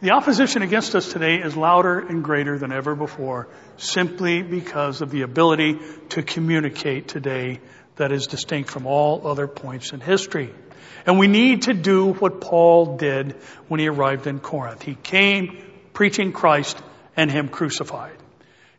[0.00, 5.10] the opposition against us today is louder and greater than ever before simply because of
[5.10, 5.78] the ability
[6.10, 7.60] to communicate today
[7.96, 10.54] that is distinct from all other points in history.
[11.04, 13.32] And we need to do what Paul did
[13.66, 14.82] when he arrived in Corinth.
[14.82, 16.80] He came preaching Christ
[17.16, 18.16] and Him crucified.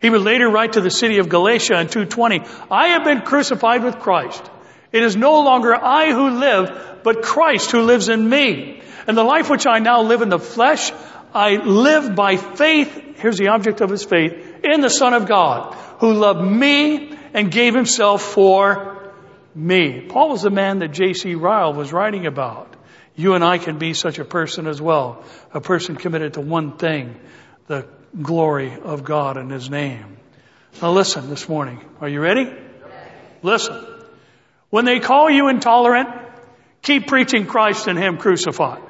[0.01, 2.41] He would later write to the city of Galatia in 220,
[2.71, 4.49] I have been crucified with Christ.
[4.91, 8.81] It is no longer I who live, but Christ who lives in me.
[9.07, 10.91] And the life which I now live in the flesh,
[11.33, 15.73] I live by faith, here's the object of his faith, in the Son of God,
[15.99, 19.13] who loved me and gave himself for
[19.53, 20.01] me.
[20.01, 21.35] Paul was the man that J.C.
[21.35, 22.75] Ryle was writing about.
[23.15, 25.23] You and I can be such a person as well.
[25.53, 27.19] A person committed to one thing,
[27.67, 27.85] the
[28.19, 30.17] glory of God and his name.
[30.81, 31.83] Now listen this morning.
[31.99, 32.51] Are you ready?
[33.43, 33.98] Listen.
[34.69, 36.09] When they call you intolerant,
[36.81, 38.81] keep preaching Christ and Him crucified.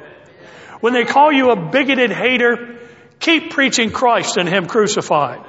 [0.81, 2.77] When they call you a bigoted hater,
[3.19, 5.39] keep preaching Christ and Him crucified.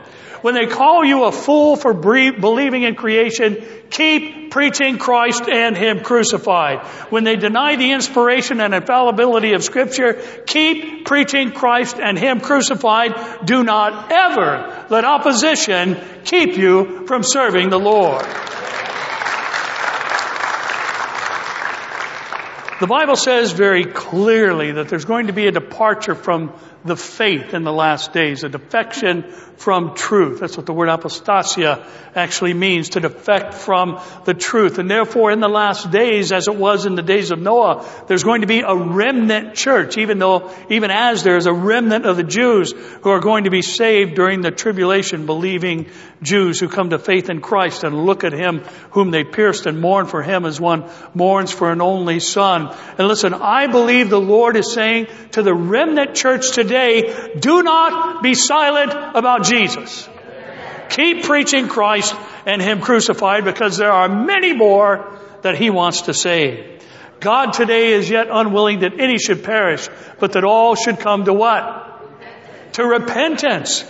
[0.42, 6.00] When they call you a fool for believing in creation, keep preaching Christ and Him
[6.00, 6.86] crucified.
[7.10, 10.14] When they deny the inspiration and infallibility of scripture,
[10.46, 13.44] keep preaching Christ and Him crucified.
[13.44, 18.24] Do not ever let opposition keep you from serving the Lord.
[22.80, 27.52] The Bible says very clearly that there's going to be a departure from the faith
[27.52, 30.40] in the last days, a defection from truth.
[30.40, 34.78] That's what the word apostasia actually means, to defect from the truth.
[34.78, 38.24] And therefore, in the last days, as it was in the days of Noah, there's
[38.24, 42.16] going to be a remnant church, even though, even as there is a remnant of
[42.16, 45.90] the Jews who are going to be saved during the tribulation, believing
[46.22, 48.60] Jews who come to faith in Christ and look at Him
[48.92, 52.74] whom they pierced and mourn for Him as one mourns for an only son.
[52.96, 58.22] And listen, I believe the Lord is saying to the remnant church today, do not
[58.22, 60.08] be silent about Jesus.
[60.90, 62.14] Keep preaching Christ
[62.46, 66.82] and Him crucified because there are many more that He wants to save.
[67.20, 69.88] God today is yet unwilling that any should perish,
[70.18, 72.72] but that all should come to what?
[72.74, 73.84] To repentance.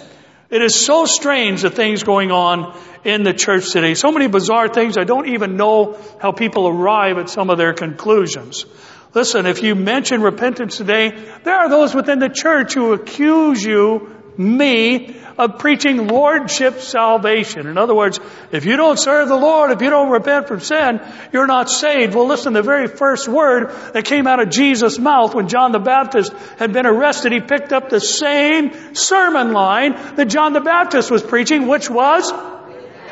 [0.51, 3.95] It is so strange the things going on in the church today.
[3.95, 4.99] So many bizarre things.
[4.99, 8.67] I don't even know how people arrive at some of their conclusions.
[9.15, 11.11] Listen, if you mention repentance today,
[11.45, 17.67] there are those within the church who accuse you, me, of preaching lordship salvation.
[17.67, 18.21] In other words,
[18.53, 21.01] if you don't serve the Lord, if you don't repent from sin,
[21.33, 22.15] you're not saved.
[22.15, 25.79] Well, listen, the very first word that came out of Jesus' mouth when John the
[25.79, 31.11] Baptist had been arrested, he picked up the same sermon line that John the Baptist
[31.11, 32.31] was preaching, which was,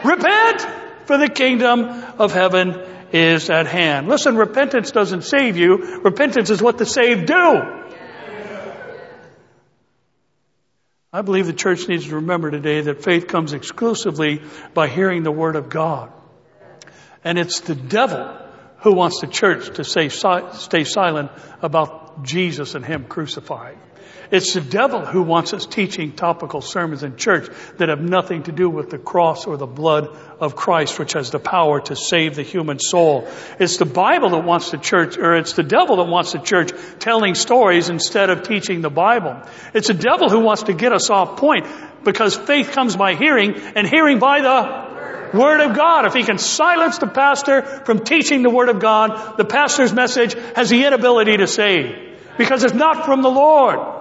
[0.05, 0.67] repent,
[1.07, 2.79] for the kingdom of heaven
[3.13, 4.09] is at hand.
[4.09, 6.01] Listen, repentance doesn't save you.
[6.03, 7.88] Repentance is what the saved do.
[11.11, 14.43] I believe the church needs to remember today that faith comes exclusively
[14.75, 16.13] by hearing the Word of God.
[17.25, 18.37] And it's the devil
[18.81, 21.31] who wants the church to stay silent
[21.63, 23.79] about Jesus and Him crucified.
[24.31, 27.49] It's the devil who wants us teaching topical sermons in church
[27.79, 31.31] that have nothing to do with the cross or the blood of Christ, which has
[31.31, 33.27] the power to save the human soul.
[33.59, 36.73] It's the Bible that wants the church, or it's the devil that wants the church
[36.99, 39.41] telling stories instead of teaching the Bible.
[39.73, 41.67] It's the devil who wants to get us off point
[42.05, 44.89] because faith comes by hearing and hearing by the
[45.39, 46.05] Word of God.
[46.05, 50.35] If he can silence the pastor from teaching the Word of God, the pastor's message
[50.55, 53.98] has the inability to save because it's not from the Lord.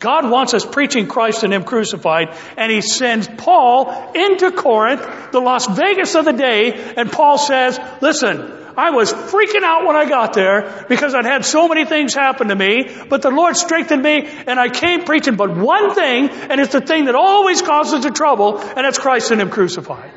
[0.00, 5.40] God wants us preaching Christ and Him crucified, and He sends Paul into Corinth, the
[5.40, 10.08] Las Vegas of the day, and Paul says, listen, I was freaking out when I
[10.08, 14.02] got there because I'd had so many things happen to me, but the Lord strengthened
[14.02, 18.02] me and I came preaching but one thing, and it's the thing that always causes
[18.02, 20.10] the trouble, and that's Christ and Him crucified.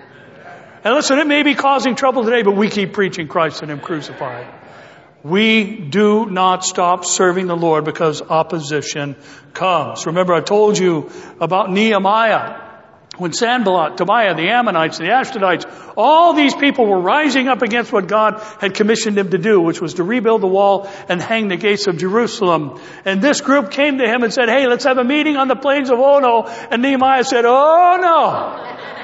[0.85, 3.81] And listen, it may be causing trouble today, but we keep preaching Christ and Him
[3.81, 4.47] crucified.
[5.23, 9.15] We do not stop serving the Lord because opposition
[9.53, 10.05] comes.
[10.05, 11.09] Remember I told you
[11.39, 12.59] about Nehemiah.
[13.15, 15.65] When Sanballat, Tobiah, the Ammonites, the Ashdodites,
[15.95, 19.79] all these people were rising up against what God had commissioned him to do, which
[19.79, 22.81] was to rebuild the wall and hang the gates of Jerusalem.
[23.05, 25.55] And this group came to him and said, hey, let's have a meeting on the
[25.55, 26.47] plains of Ono.
[26.47, 29.02] And Nehemiah said, oh no.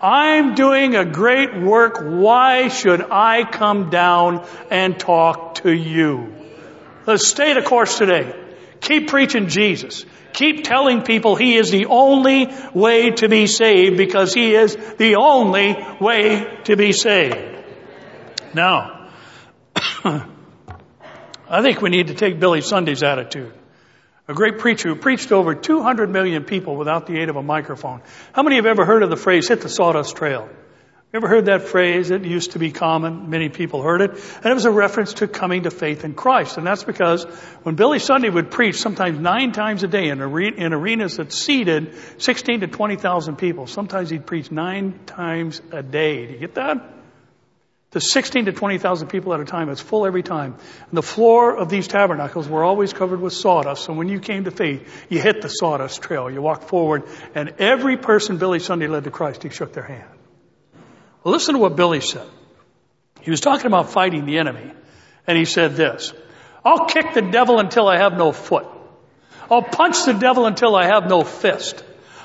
[0.00, 1.98] I'm doing a great work.
[2.00, 6.34] Why should I come down and talk to you?
[7.06, 8.32] Let's stay the course today.
[8.80, 10.04] Keep preaching Jesus.
[10.32, 15.16] Keep telling people He is the only way to be saved because He is the
[15.16, 17.64] only way to be saved.
[18.54, 19.10] Now,
[20.04, 23.52] I think we need to take Billy Sunday's attitude
[24.28, 27.42] a great preacher who preached to over 200 million people without the aid of a
[27.42, 28.02] microphone.
[28.32, 30.48] How many have ever heard of the phrase, hit the sawdust trail?
[31.14, 32.10] Ever heard that phrase?
[32.10, 33.30] It used to be common.
[33.30, 34.10] Many people heard it.
[34.10, 36.58] And it was a reference to coming to faith in Christ.
[36.58, 37.24] And that's because
[37.62, 41.94] when Billy Sunday would preach sometimes nine times a day in, in arenas that seated
[42.18, 46.26] 16 to 20,000 people, sometimes he'd preach nine times a day.
[46.26, 46.97] Do you get that?
[47.92, 49.70] To 16 to 20,000 people at a time.
[49.70, 50.56] It's full every time.
[50.88, 53.84] And the floor of these tabernacles were always covered with sawdust.
[53.84, 56.30] So when you came to faith, you hit the sawdust trail.
[56.30, 60.10] You walked forward and every person Billy Sunday led to Christ, he shook their hand.
[61.24, 62.26] Well, listen to what Billy said.
[63.22, 64.72] He was talking about fighting the enemy.
[65.26, 66.12] And he said this,
[66.64, 68.66] I'll kick the devil until I have no foot.
[69.50, 71.82] I'll punch the devil until I have no fist.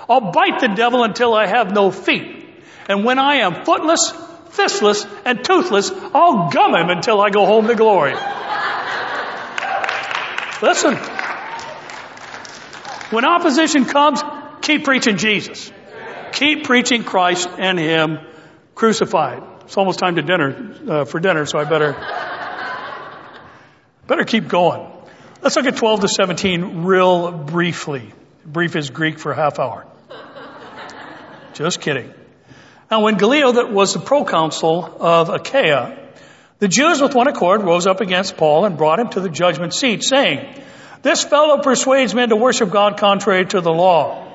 [0.09, 2.45] I'll bite the devil until I have no feet.
[2.89, 4.13] And when I am footless,
[4.55, 8.15] fistless, and toothless, I'll gum him until I go home to glory.
[10.61, 10.95] Listen.
[13.11, 14.23] When opposition comes,
[14.61, 15.71] keep preaching Jesus.
[16.31, 18.19] Keep preaching Christ and Him
[18.73, 19.43] crucified.
[19.61, 21.93] It's almost time to dinner, uh, for dinner, so I better,
[24.07, 24.89] better keep going.
[25.41, 28.13] Let's look at 12 to 17 real briefly.
[28.45, 29.85] Brief is Greek for half hour.
[31.53, 32.13] Just kidding.
[32.93, 35.97] Now, when Gallio that was the proconsul of Achaia
[36.59, 39.73] The Jews with one accord rose up against Paul and brought him to the judgment
[39.73, 40.61] seat, saying,
[41.01, 44.27] This fellow persuades men to worship God contrary to the law.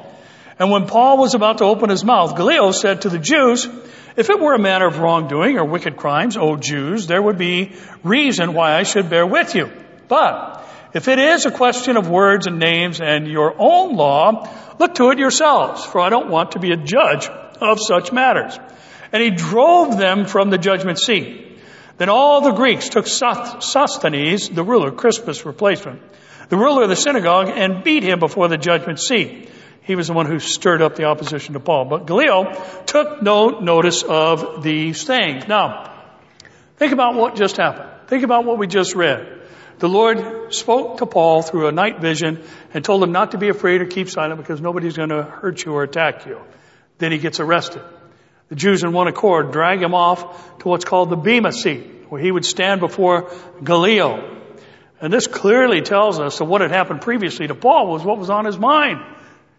[0.59, 3.69] And when Paul was about to open his mouth, Gallio said to the Jews,
[4.17, 7.77] If it were a matter of wrongdoing or wicked crimes, O Jews, there would be
[8.03, 9.71] reason why I should bear with you.
[10.09, 14.49] But if it is a question of words and names and your own law,
[14.81, 17.31] look to it yourselves, for I don't want to be a judge
[17.61, 18.59] of such matters.
[19.13, 21.59] And he drove them from the judgment seat.
[21.97, 26.01] Then all the Greeks took Sosthenes, the ruler, Crispus' replacement,
[26.49, 29.51] the ruler of the synagogue, and beat him before the judgment seat.
[29.83, 31.87] He was the one who stirred up the opposition to Paul.
[31.87, 32.53] But Gallio
[32.87, 35.49] took no notice of these things.
[35.49, 35.95] Now,
[36.77, 37.89] think about what just happened.
[38.07, 39.41] Think about what we just read.
[39.79, 42.43] The Lord spoke to Paul through a night vision
[42.75, 45.65] and told him not to be afraid or keep silent because nobody's going to hurt
[45.65, 46.41] you or attack you.
[46.99, 47.83] Then he gets arrested.
[48.49, 52.21] The Jews in one accord drag him off to what's called the Bema seat, where
[52.21, 53.31] he would stand before
[53.63, 54.37] Gallio.
[55.01, 58.31] And this clearly tells us that what had happened previously to Paul was what was
[58.31, 59.01] on his mind.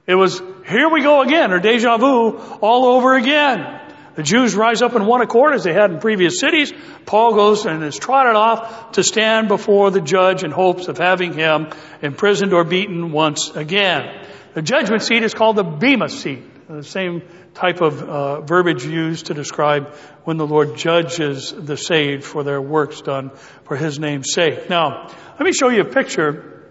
[0.05, 3.79] It was, here we go again, or deja vu, all over again.
[4.15, 6.73] The Jews rise up in one accord as they had in previous cities.
[7.05, 11.33] Paul goes and is trotted off to stand before the judge in hopes of having
[11.33, 11.69] him
[12.01, 14.27] imprisoned or beaten once again.
[14.55, 17.23] The judgment seat is called the Bema seat, the same
[17.55, 22.61] type of uh, verbiage used to describe when the Lord judges the saved for their
[22.61, 23.31] works done
[23.63, 24.69] for His name's sake.
[24.69, 26.67] Now, let me show you a picture.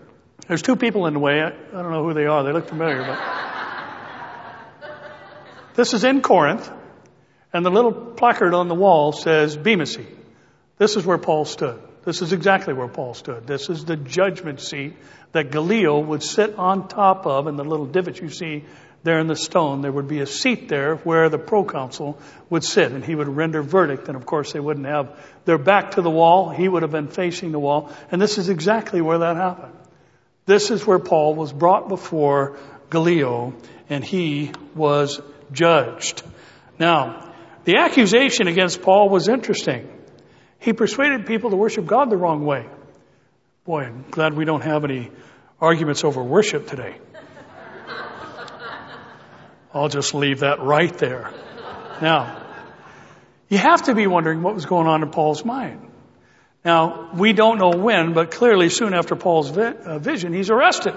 [0.46, 1.40] There's two people in the way.
[1.42, 2.44] I don't know who they are.
[2.44, 3.18] They look familiar, but
[5.74, 6.70] this is in Corinth,
[7.52, 10.16] and the little placard on the wall says Bema seat.
[10.76, 11.82] This is where Paul stood.
[12.04, 13.48] This is exactly where Paul stood.
[13.48, 14.94] This is the judgment seat
[15.32, 18.64] that Gallio would sit on top of, and the little divot you see
[19.04, 22.18] there in the stone, there would be a seat there where the proconsul
[22.50, 24.08] would sit and he would render verdict.
[24.08, 26.50] And of course, they wouldn't have their back to the wall.
[26.50, 27.92] He would have been facing the wall.
[28.10, 29.74] And this is exactly where that happened.
[30.46, 32.58] This is where Paul was brought before
[32.90, 33.54] Gallio
[33.88, 35.20] and he was
[35.52, 36.22] judged.
[36.78, 37.32] Now,
[37.64, 39.88] the accusation against Paul was interesting.
[40.58, 42.66] He persuaded people to worship God the wrong way.
[43.64, 45.10] Boy, I'm glad we don't have any
[45.60, 46.96] arguments over worship today.
[49.78, 51.32] I'll just leave that right there.
[52.02, 52.44] Now,
[53.48, 55.88] you have to be wondering what was going on in Paul's mind.
[56.64, 60.94] Now, we don't know when, but clearly soon after Paul's uh, vision, he's arrested.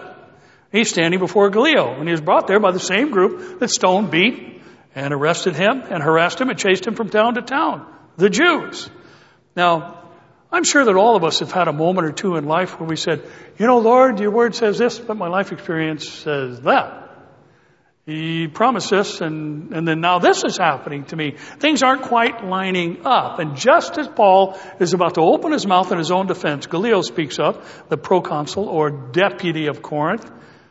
[0.71, 4.09] He's standing before Gallio, and he was brought there by the same group that Stone
[4.09, 4.61] beat
[4.95, 7.85] and arrested him and harassed him and chased him from town to town.
[8.17, 8.89] The Jews.
[9.55, 10.03] Now,
[10.51, 12.89] I'm sure that all of us have had a moment or two in life where
[12.89, 13.23] we said,
[13.57, 17.00] you know, Lord, your word says this, but my life experience says that.
[18.05, 21.35] He promised this, and, and then now this is happening to me.
[21.59, 23.37] Things aren't quite lining up.
[23.37, 27.03] And just as Paul is about to open his mouth in his own defense, Gallio
[27.03, 30.29] speaks up, the proconsul or deputy of Corinth,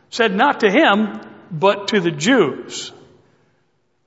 [0.09, 2.91] said not to him, but to the Jews.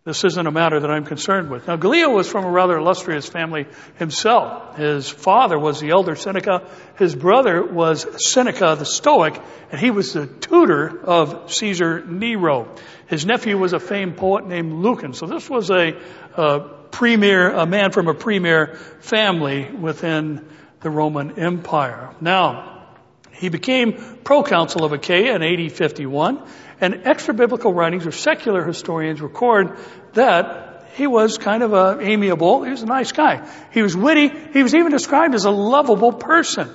[0.05, 1.66] This isn't a matter that I'm concerned with.
[1.66, 3.64] Now, Gallio was from a rather illustrious family
[3.97, 4.77] himself.
[4.77, 6.68] His father was the elder Seneca.
[6.99, 12.68] His brother was Seneca the Stoic, and he was the tutor of Caesar Nero.
[13.09, 15.12] His nephew was a famed poet named Lucan.
[15.12, 15.96] So this was a,
[16.36, 20.48] a premier, a man from a premier family within
[20.80, 22.14] the Roman Empire.
[22.20, 22.88] Now,
[23.32, 26.46] he became proconsul of Achaia in AD 51.
[26.80, 29.78] And extra biblical writings or secular historians record
[30.12, 33.48] that he was kind of a amiable, he was a nice guy.
[33.72, 36.70] He was witty, he was even described as a lovable person.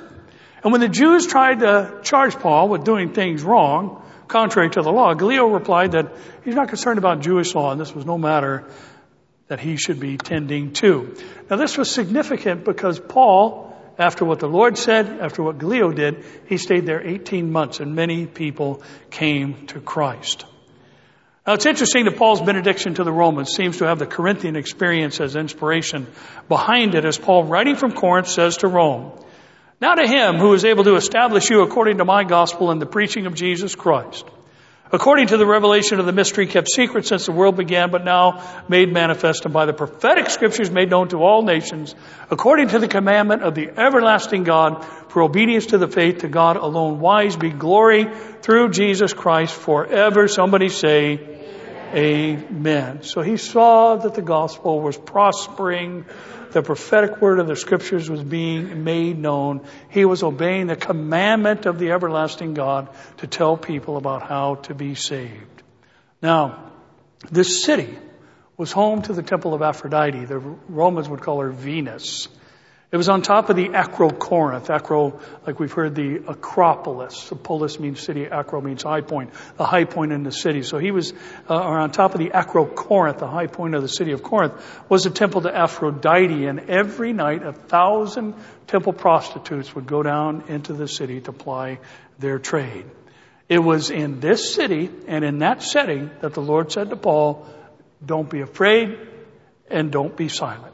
[0.63, 4.91] And when the Jews tried to charge Paul with doing things wrong, contrary to the
[4.91, 6.15] law, Gallio replied that
[6.45, 8.65] he's not concerned about Jewish law and this was no matter
[9.47, 11.15] that he should be tending to.
[11.49, 13.69] Now this was significant because Paul
[13.99, 17.95] after what the Lord said, after what Gallio did, he stayed there 18 months and
[17.95, 20.45] many people came to Christ.
[21.45, 25.19] Now it's interesting that Paul's benediction to the Romans seems to have the Corinthian experience
[25.19, 26.07] as inspiration
[26.47, 29.11] behind it as Paul writing from Corinth says to Rome,
[29.81, 32.85] Now to him who is able to establish you according to my gospel and the
[32.85, 34.25] preaching of Jesus Christ
[34.91, 38.63] according to the revelation of the mystery kept secret since the world began, but now
[38.67, 41.93] made manifest and by the prophetic scriptures made known to all nations,
[42.29, 46.57] according to the commandment of the everlasting God, for obedience to the faith to God
[46.57, 48.07] alone wise be glory
[48.41, 50.27] through Jesus Christ forever.
[50.27, 51.37] Somebody say,
[51.93, 53.01] Amen.
[53.01, 56.05] So he saw that the gospel was prospering
[56.51, 59.61] the prophetic word of the scriptures was being made known.
[59.89, 64.73] He was obeying the commandment of the everlasting God to tell people about how to
[64.73, 65.63] be saved.
[66.21, 66.71] Now,
[67.31, 67.97] this city
[68.57, 70.25] was home to the temple of Aphrodite.
[70.25, 72.27] The Romans would call her Venus.
[72.91, 74.71] It was on top of the Acrocorinth.
[74.71, 77.29] Acro, like we've heard, the Acropolis.
[77.29, 80.63] The polis means city, Acro means high point, the high point in the city.
[80.63, 81.13] So he was
[81.47, 84.53] uh, on top of the Acrocorinth, the high point of the city of Corinth,
[84.89, 86.45] was a temple to Aphrodite.
[86.45, 88.33] And every night, a thousand
[88.65, 91.77] temple prostitutes would go down into the city to ply
[92.17, 92.85] their trade.
[93.47, 97.47] It was in this city and in that setting that the Lord said to Paul,
[98.03, 98.97] don't be afraid
[99.69, 100.68] and don't be silent.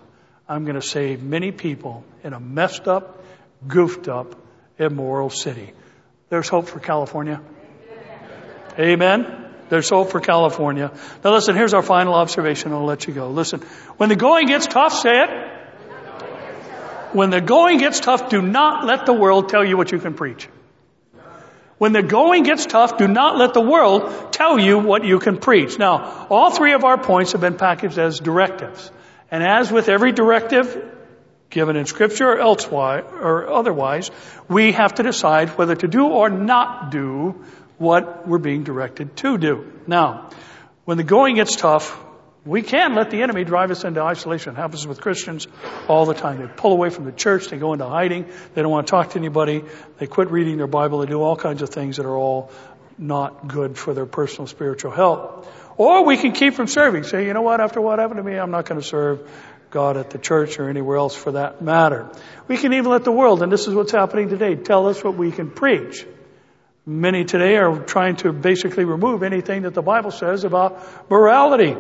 [0.48, 3.24] I'm going to save many people in a messed up,
[3.68, 4.36] goofed up,
[4.78, 5.74] immoral city.
[6.30, 7.42] There's hope for California.
[8.78, 9.46] Amen.
[9.70, 10.92] There's hope for California.
[11.24, 12.72] Now listen, here's our final observation.
[12.72, 13.30] I'll let you go.
[13.30, 13.62] Listen,
[13.98, 15.30] when the going gets tough, say it.
[17.14, 20.14] When the going gets tough, do not let the world tell you what you can
[20.14, 20.48] preach.
[21.78, 25.38] When the going gets tough, do not let the world tell you what you can
[25.38, 25.80] preach.
[25.80, 28.92] Now, all three of our points have been packaged as directives.
[29.36, 30.82] And as with every directive
[31.50, 34.10] given in scripture or elsewise or otherwise,
[34.48, 37.44] we have to decide whether to do or not do
[37.78, 39.74] what we're being directed to do.
[39.88, 40.30] Now,
[40.86, 42.02] when the going gets tough,
[42.46, 44.54] we can let the enemy drive us into isolation.
[44.54, 45.50] It happens with Christians
[45.90, 46.40] all the time.
[46.40, 47.50] They pull away from the church.
[47.50, 48.32] They go into hiding.
[48.54, 49.66] They don't want to talk to anybody.
[49.98, 51.00] They quit reading their Bible.
[51.00, 52.52] They do all kinds of things that are all
[52.98, 55.46] not good for their personal spiritual health.
[55.78, 57.04] Or we can keep from serving.
[57.04, 59.30] Say, you know what, after what happened to me, I'm not going to serve
[59.72, 62.10] God at the church or anywhere else for that matter.
[62.48, 65.16] We can even let the world, and this is what's happening today, tell us what
[65.16, 66.06] we can preach.
[66.86, 71.76] Many today are trying to basically remove anything that the Bible says about morality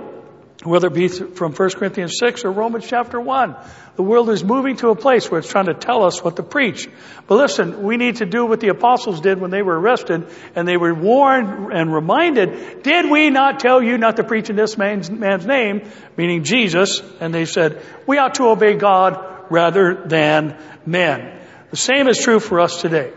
[0.64, 3.56] whether it be from 1 Corinthians 6 or Romans chapter 1.
[3.98, 6.44] The world is moving to a place where it's trying to tell us what to
[6.44, 6.90] preach.
[7.28, 10.68] But listen, we need to do what the apostles did when they were arrested and
[10.68, 14.78] they were warned and reminded, did we not tell you not to preach in this
[14.78, 17.02] man's, man's name, meaning Jesus?
[17.20, 21.40] And they said, we ought to obey God rather than men.
[21.72, 23.12] The same is true for us today.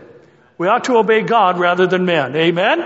[0.57, 2.35] We ought to obey God rather than men.
[2.35, 2.79] Amen?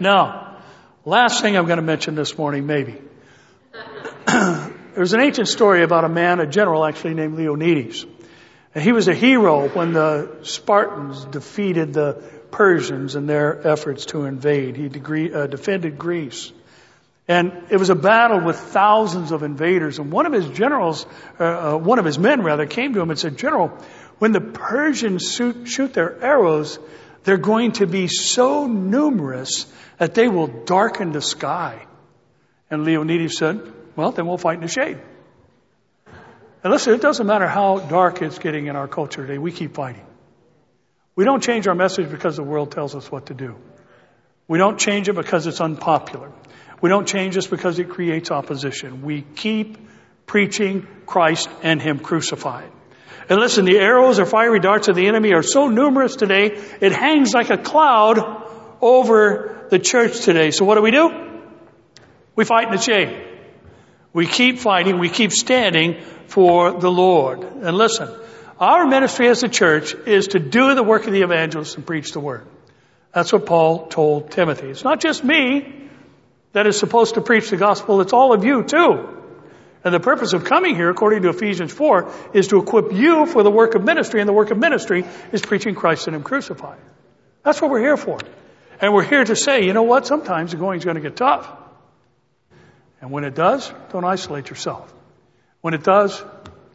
[0.00, 0.58] Now,
[1.04, 3.00] last thing I'm going to mention this morning, maybe.
[4.94, 8.06] There's an ancient story about a man, a general actually named Leonidas.
[8.74, 14.24] And he was a hero when the Spartans defeated the Persians in their efforts to
[14.24, 14.76] invade.
[14.76, 16.52] He uh, defended Greece.
[17.26, 19.98] And it was a battle with thousands of invaders.
[19.98, 21.06] And one of his generals,
[21.40, 21.44] uh,
[21.74, 23.68] uh, one of his men rather, came to him and said, General,
[24.18, 26.78] when the Persians shoot, shoot their arrows,
[27.24, 29.66] they're going to be so numerous
[29.98, 31.86] that they will darken the sky.
[32.70, 34.98] And Leonidas said, well, then we'll fight in the shade.
[36.62, 39.74] And listen, it doesn't matter how dark it's getting in our culture today, we keep
[39.74, 40.04] fighting.
[41.14, 43.56] We don't change our message because the world tells us what to do.
[44.48, 46.32] We don't change it because it's unpopular.
[46.80, 49.02] We don't change this because it creates opposition.
[49.02, 49.78] We keep
[50.26, 52.70] preaching Christ and Him crucified.
[53.28, 56.46] And listen, the arrows or fiery darts of the enemy are so numerous today,
[56.80, 58.18] it hangs like a cloud
[58.80, 60.50] over the church today.
[60.50, 61.10] So what do we do?
[62.36, 63.33] We fight in the shade.
[64.14, 64.98] We keep fighting.
[64.98, 67.40] We keep standing for the Lord.
[67.42, 68.08] And listen,
[68.58, 72.12] our ministry as a church is to do the work of the evangelist and preach
[72.12, 72.46] the word.
[73.12, 74.68] That's what Paul told Timothy.
[74.68, 75.90] It's not just me
[76.52, 78.00] that is supposed to preach the gospel.
[78.00, 79.08] It's all of you too.
[79.82, 83.42] And the purpose of coming here, according to Ephesians 4, is to equip you for
[83.42, 84.20] the work of ministry.
[84.20, 86.78] And the work of ministry is preaching Christ and Him crucified.
[87.42, 88.18] That's what we're here for.
[88.80, 90.06] And we're here to say, you know what?
[90.06, 91.50] Sometimes the going's going to get tough.
[93.04, 94.90] And when it does, don't isolate yourself.
[95.60, 96.24] When it does,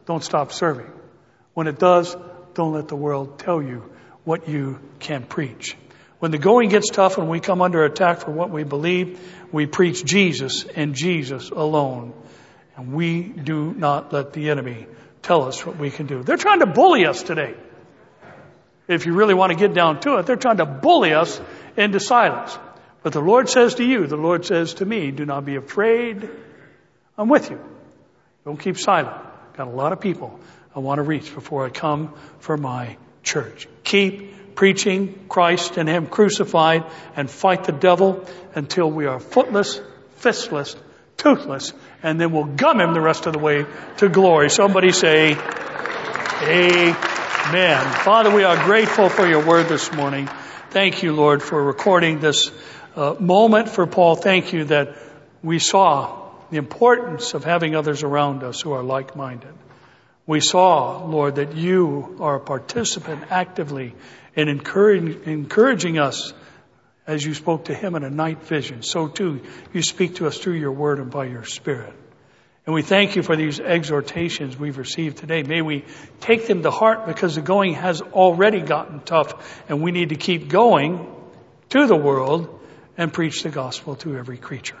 [0.06, 0.88] don't stop serving.
[1.54, 2.16] When it does,
[2.54, 3.90] don't let the world tell you
[4.22, 5.76] what you can preach.
[6.20, 9.18] When the going gets tough and we come under attack for what we believe,
[9.50, 12.12] we preach Jesus and Jesus alone.
[12.76, 14.86] And we do not let the enemy
[15.22, 16.22] tell us what we can do.
[16.22, 17.56] They're trying to bully us today.
[18.86, 21.40] If you really want to get down to it, they're trying to bully us
[21.76, 22.56] into silence.
[23.02, 26.28] But the Lord says to you, the Lord says to me, do not be afraid.
[27.16, 27.60] I'm with you.
[28.44, 29.16] Don't keep silent.
[29.56, 30.38] Got a lot of people
[30.74, 33.68] I want to reach before I come for my church.
[33.84, 36.84] Keep preaching Christ and Him crucified
[37.16, 39.80] and fight the devil until we are footless,
[40.20, 40.76] fistless,
[41.16, 41.72] toothless,
[42.02, 43.66] and then we'll gum him the rest of the way
[43.98, 44.48] to glory.
[44.50, 45.36] Somebody say,
[46.42, 47.92] Amen.
[48.02, 50.28] Father, we are grateful for your word this morning.
[50.70, 52.50] Thank you, Lord, for recording this
[52.96, 54.16] uh, moment for Paul.
[54.16, 54.96] Thank you that
[55.42, 59.54] we saw the importance of having others around us who are like-minded.
[60.26, 63.94] We saw, Lord, that you are a participant actively
[64.34, 66.32] in encouraging, encouraging us
[67.06, 68.82] as you spoke to him in a night vision.
[68.82, 69.40] So too,
[69.72, 71.92] you speak to us through your word and by your spirit.
[72.66, 75.42] And we thank you for these exhortations we've received today.
[75.42, 75.84] May we
[76.20, 80.16] take them to heart because the going has already gotten tough and we need to
[80.16, 81.12] keep going
[81.70, 82.59] to the world
[82.96, 84.78] and preach the gospel to every creature.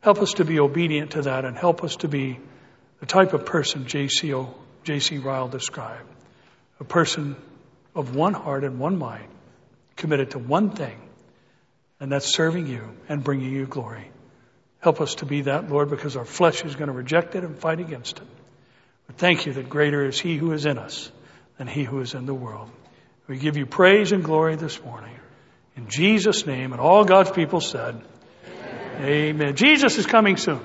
[0.00, 2.38] Help us to be obedient to that and help us to be
[3.00, 4.34] the type of person J.C.
[4.84, 5.18] J.C.
[5.18, 6.08] Ryle described.
[6.80, 7.36] A person
[7.94, 9.28] of one heart and one mind,
[9.96, 11.00] committed to one thing,
[12.00, 14.10] and that's serving you and bringing you glory.
[14.80, 17.58] Help us to be that, Lord, because our flesh is going to reject it and
[17.58, 18.26] fight against it.
[19.06, 21.10] But thank you that greater is He who is in us
[21.56, 22.70] than He who is in the world.
[23.26, 25.14] We give you praise and glory this morning.
[25.76, 28.00] In Jesus' name, and all God's people said,
[28.46, 29.04] Amen.
[29.04, 29.56] Amen.
[29.56, 30.60] Jesus is coming soon.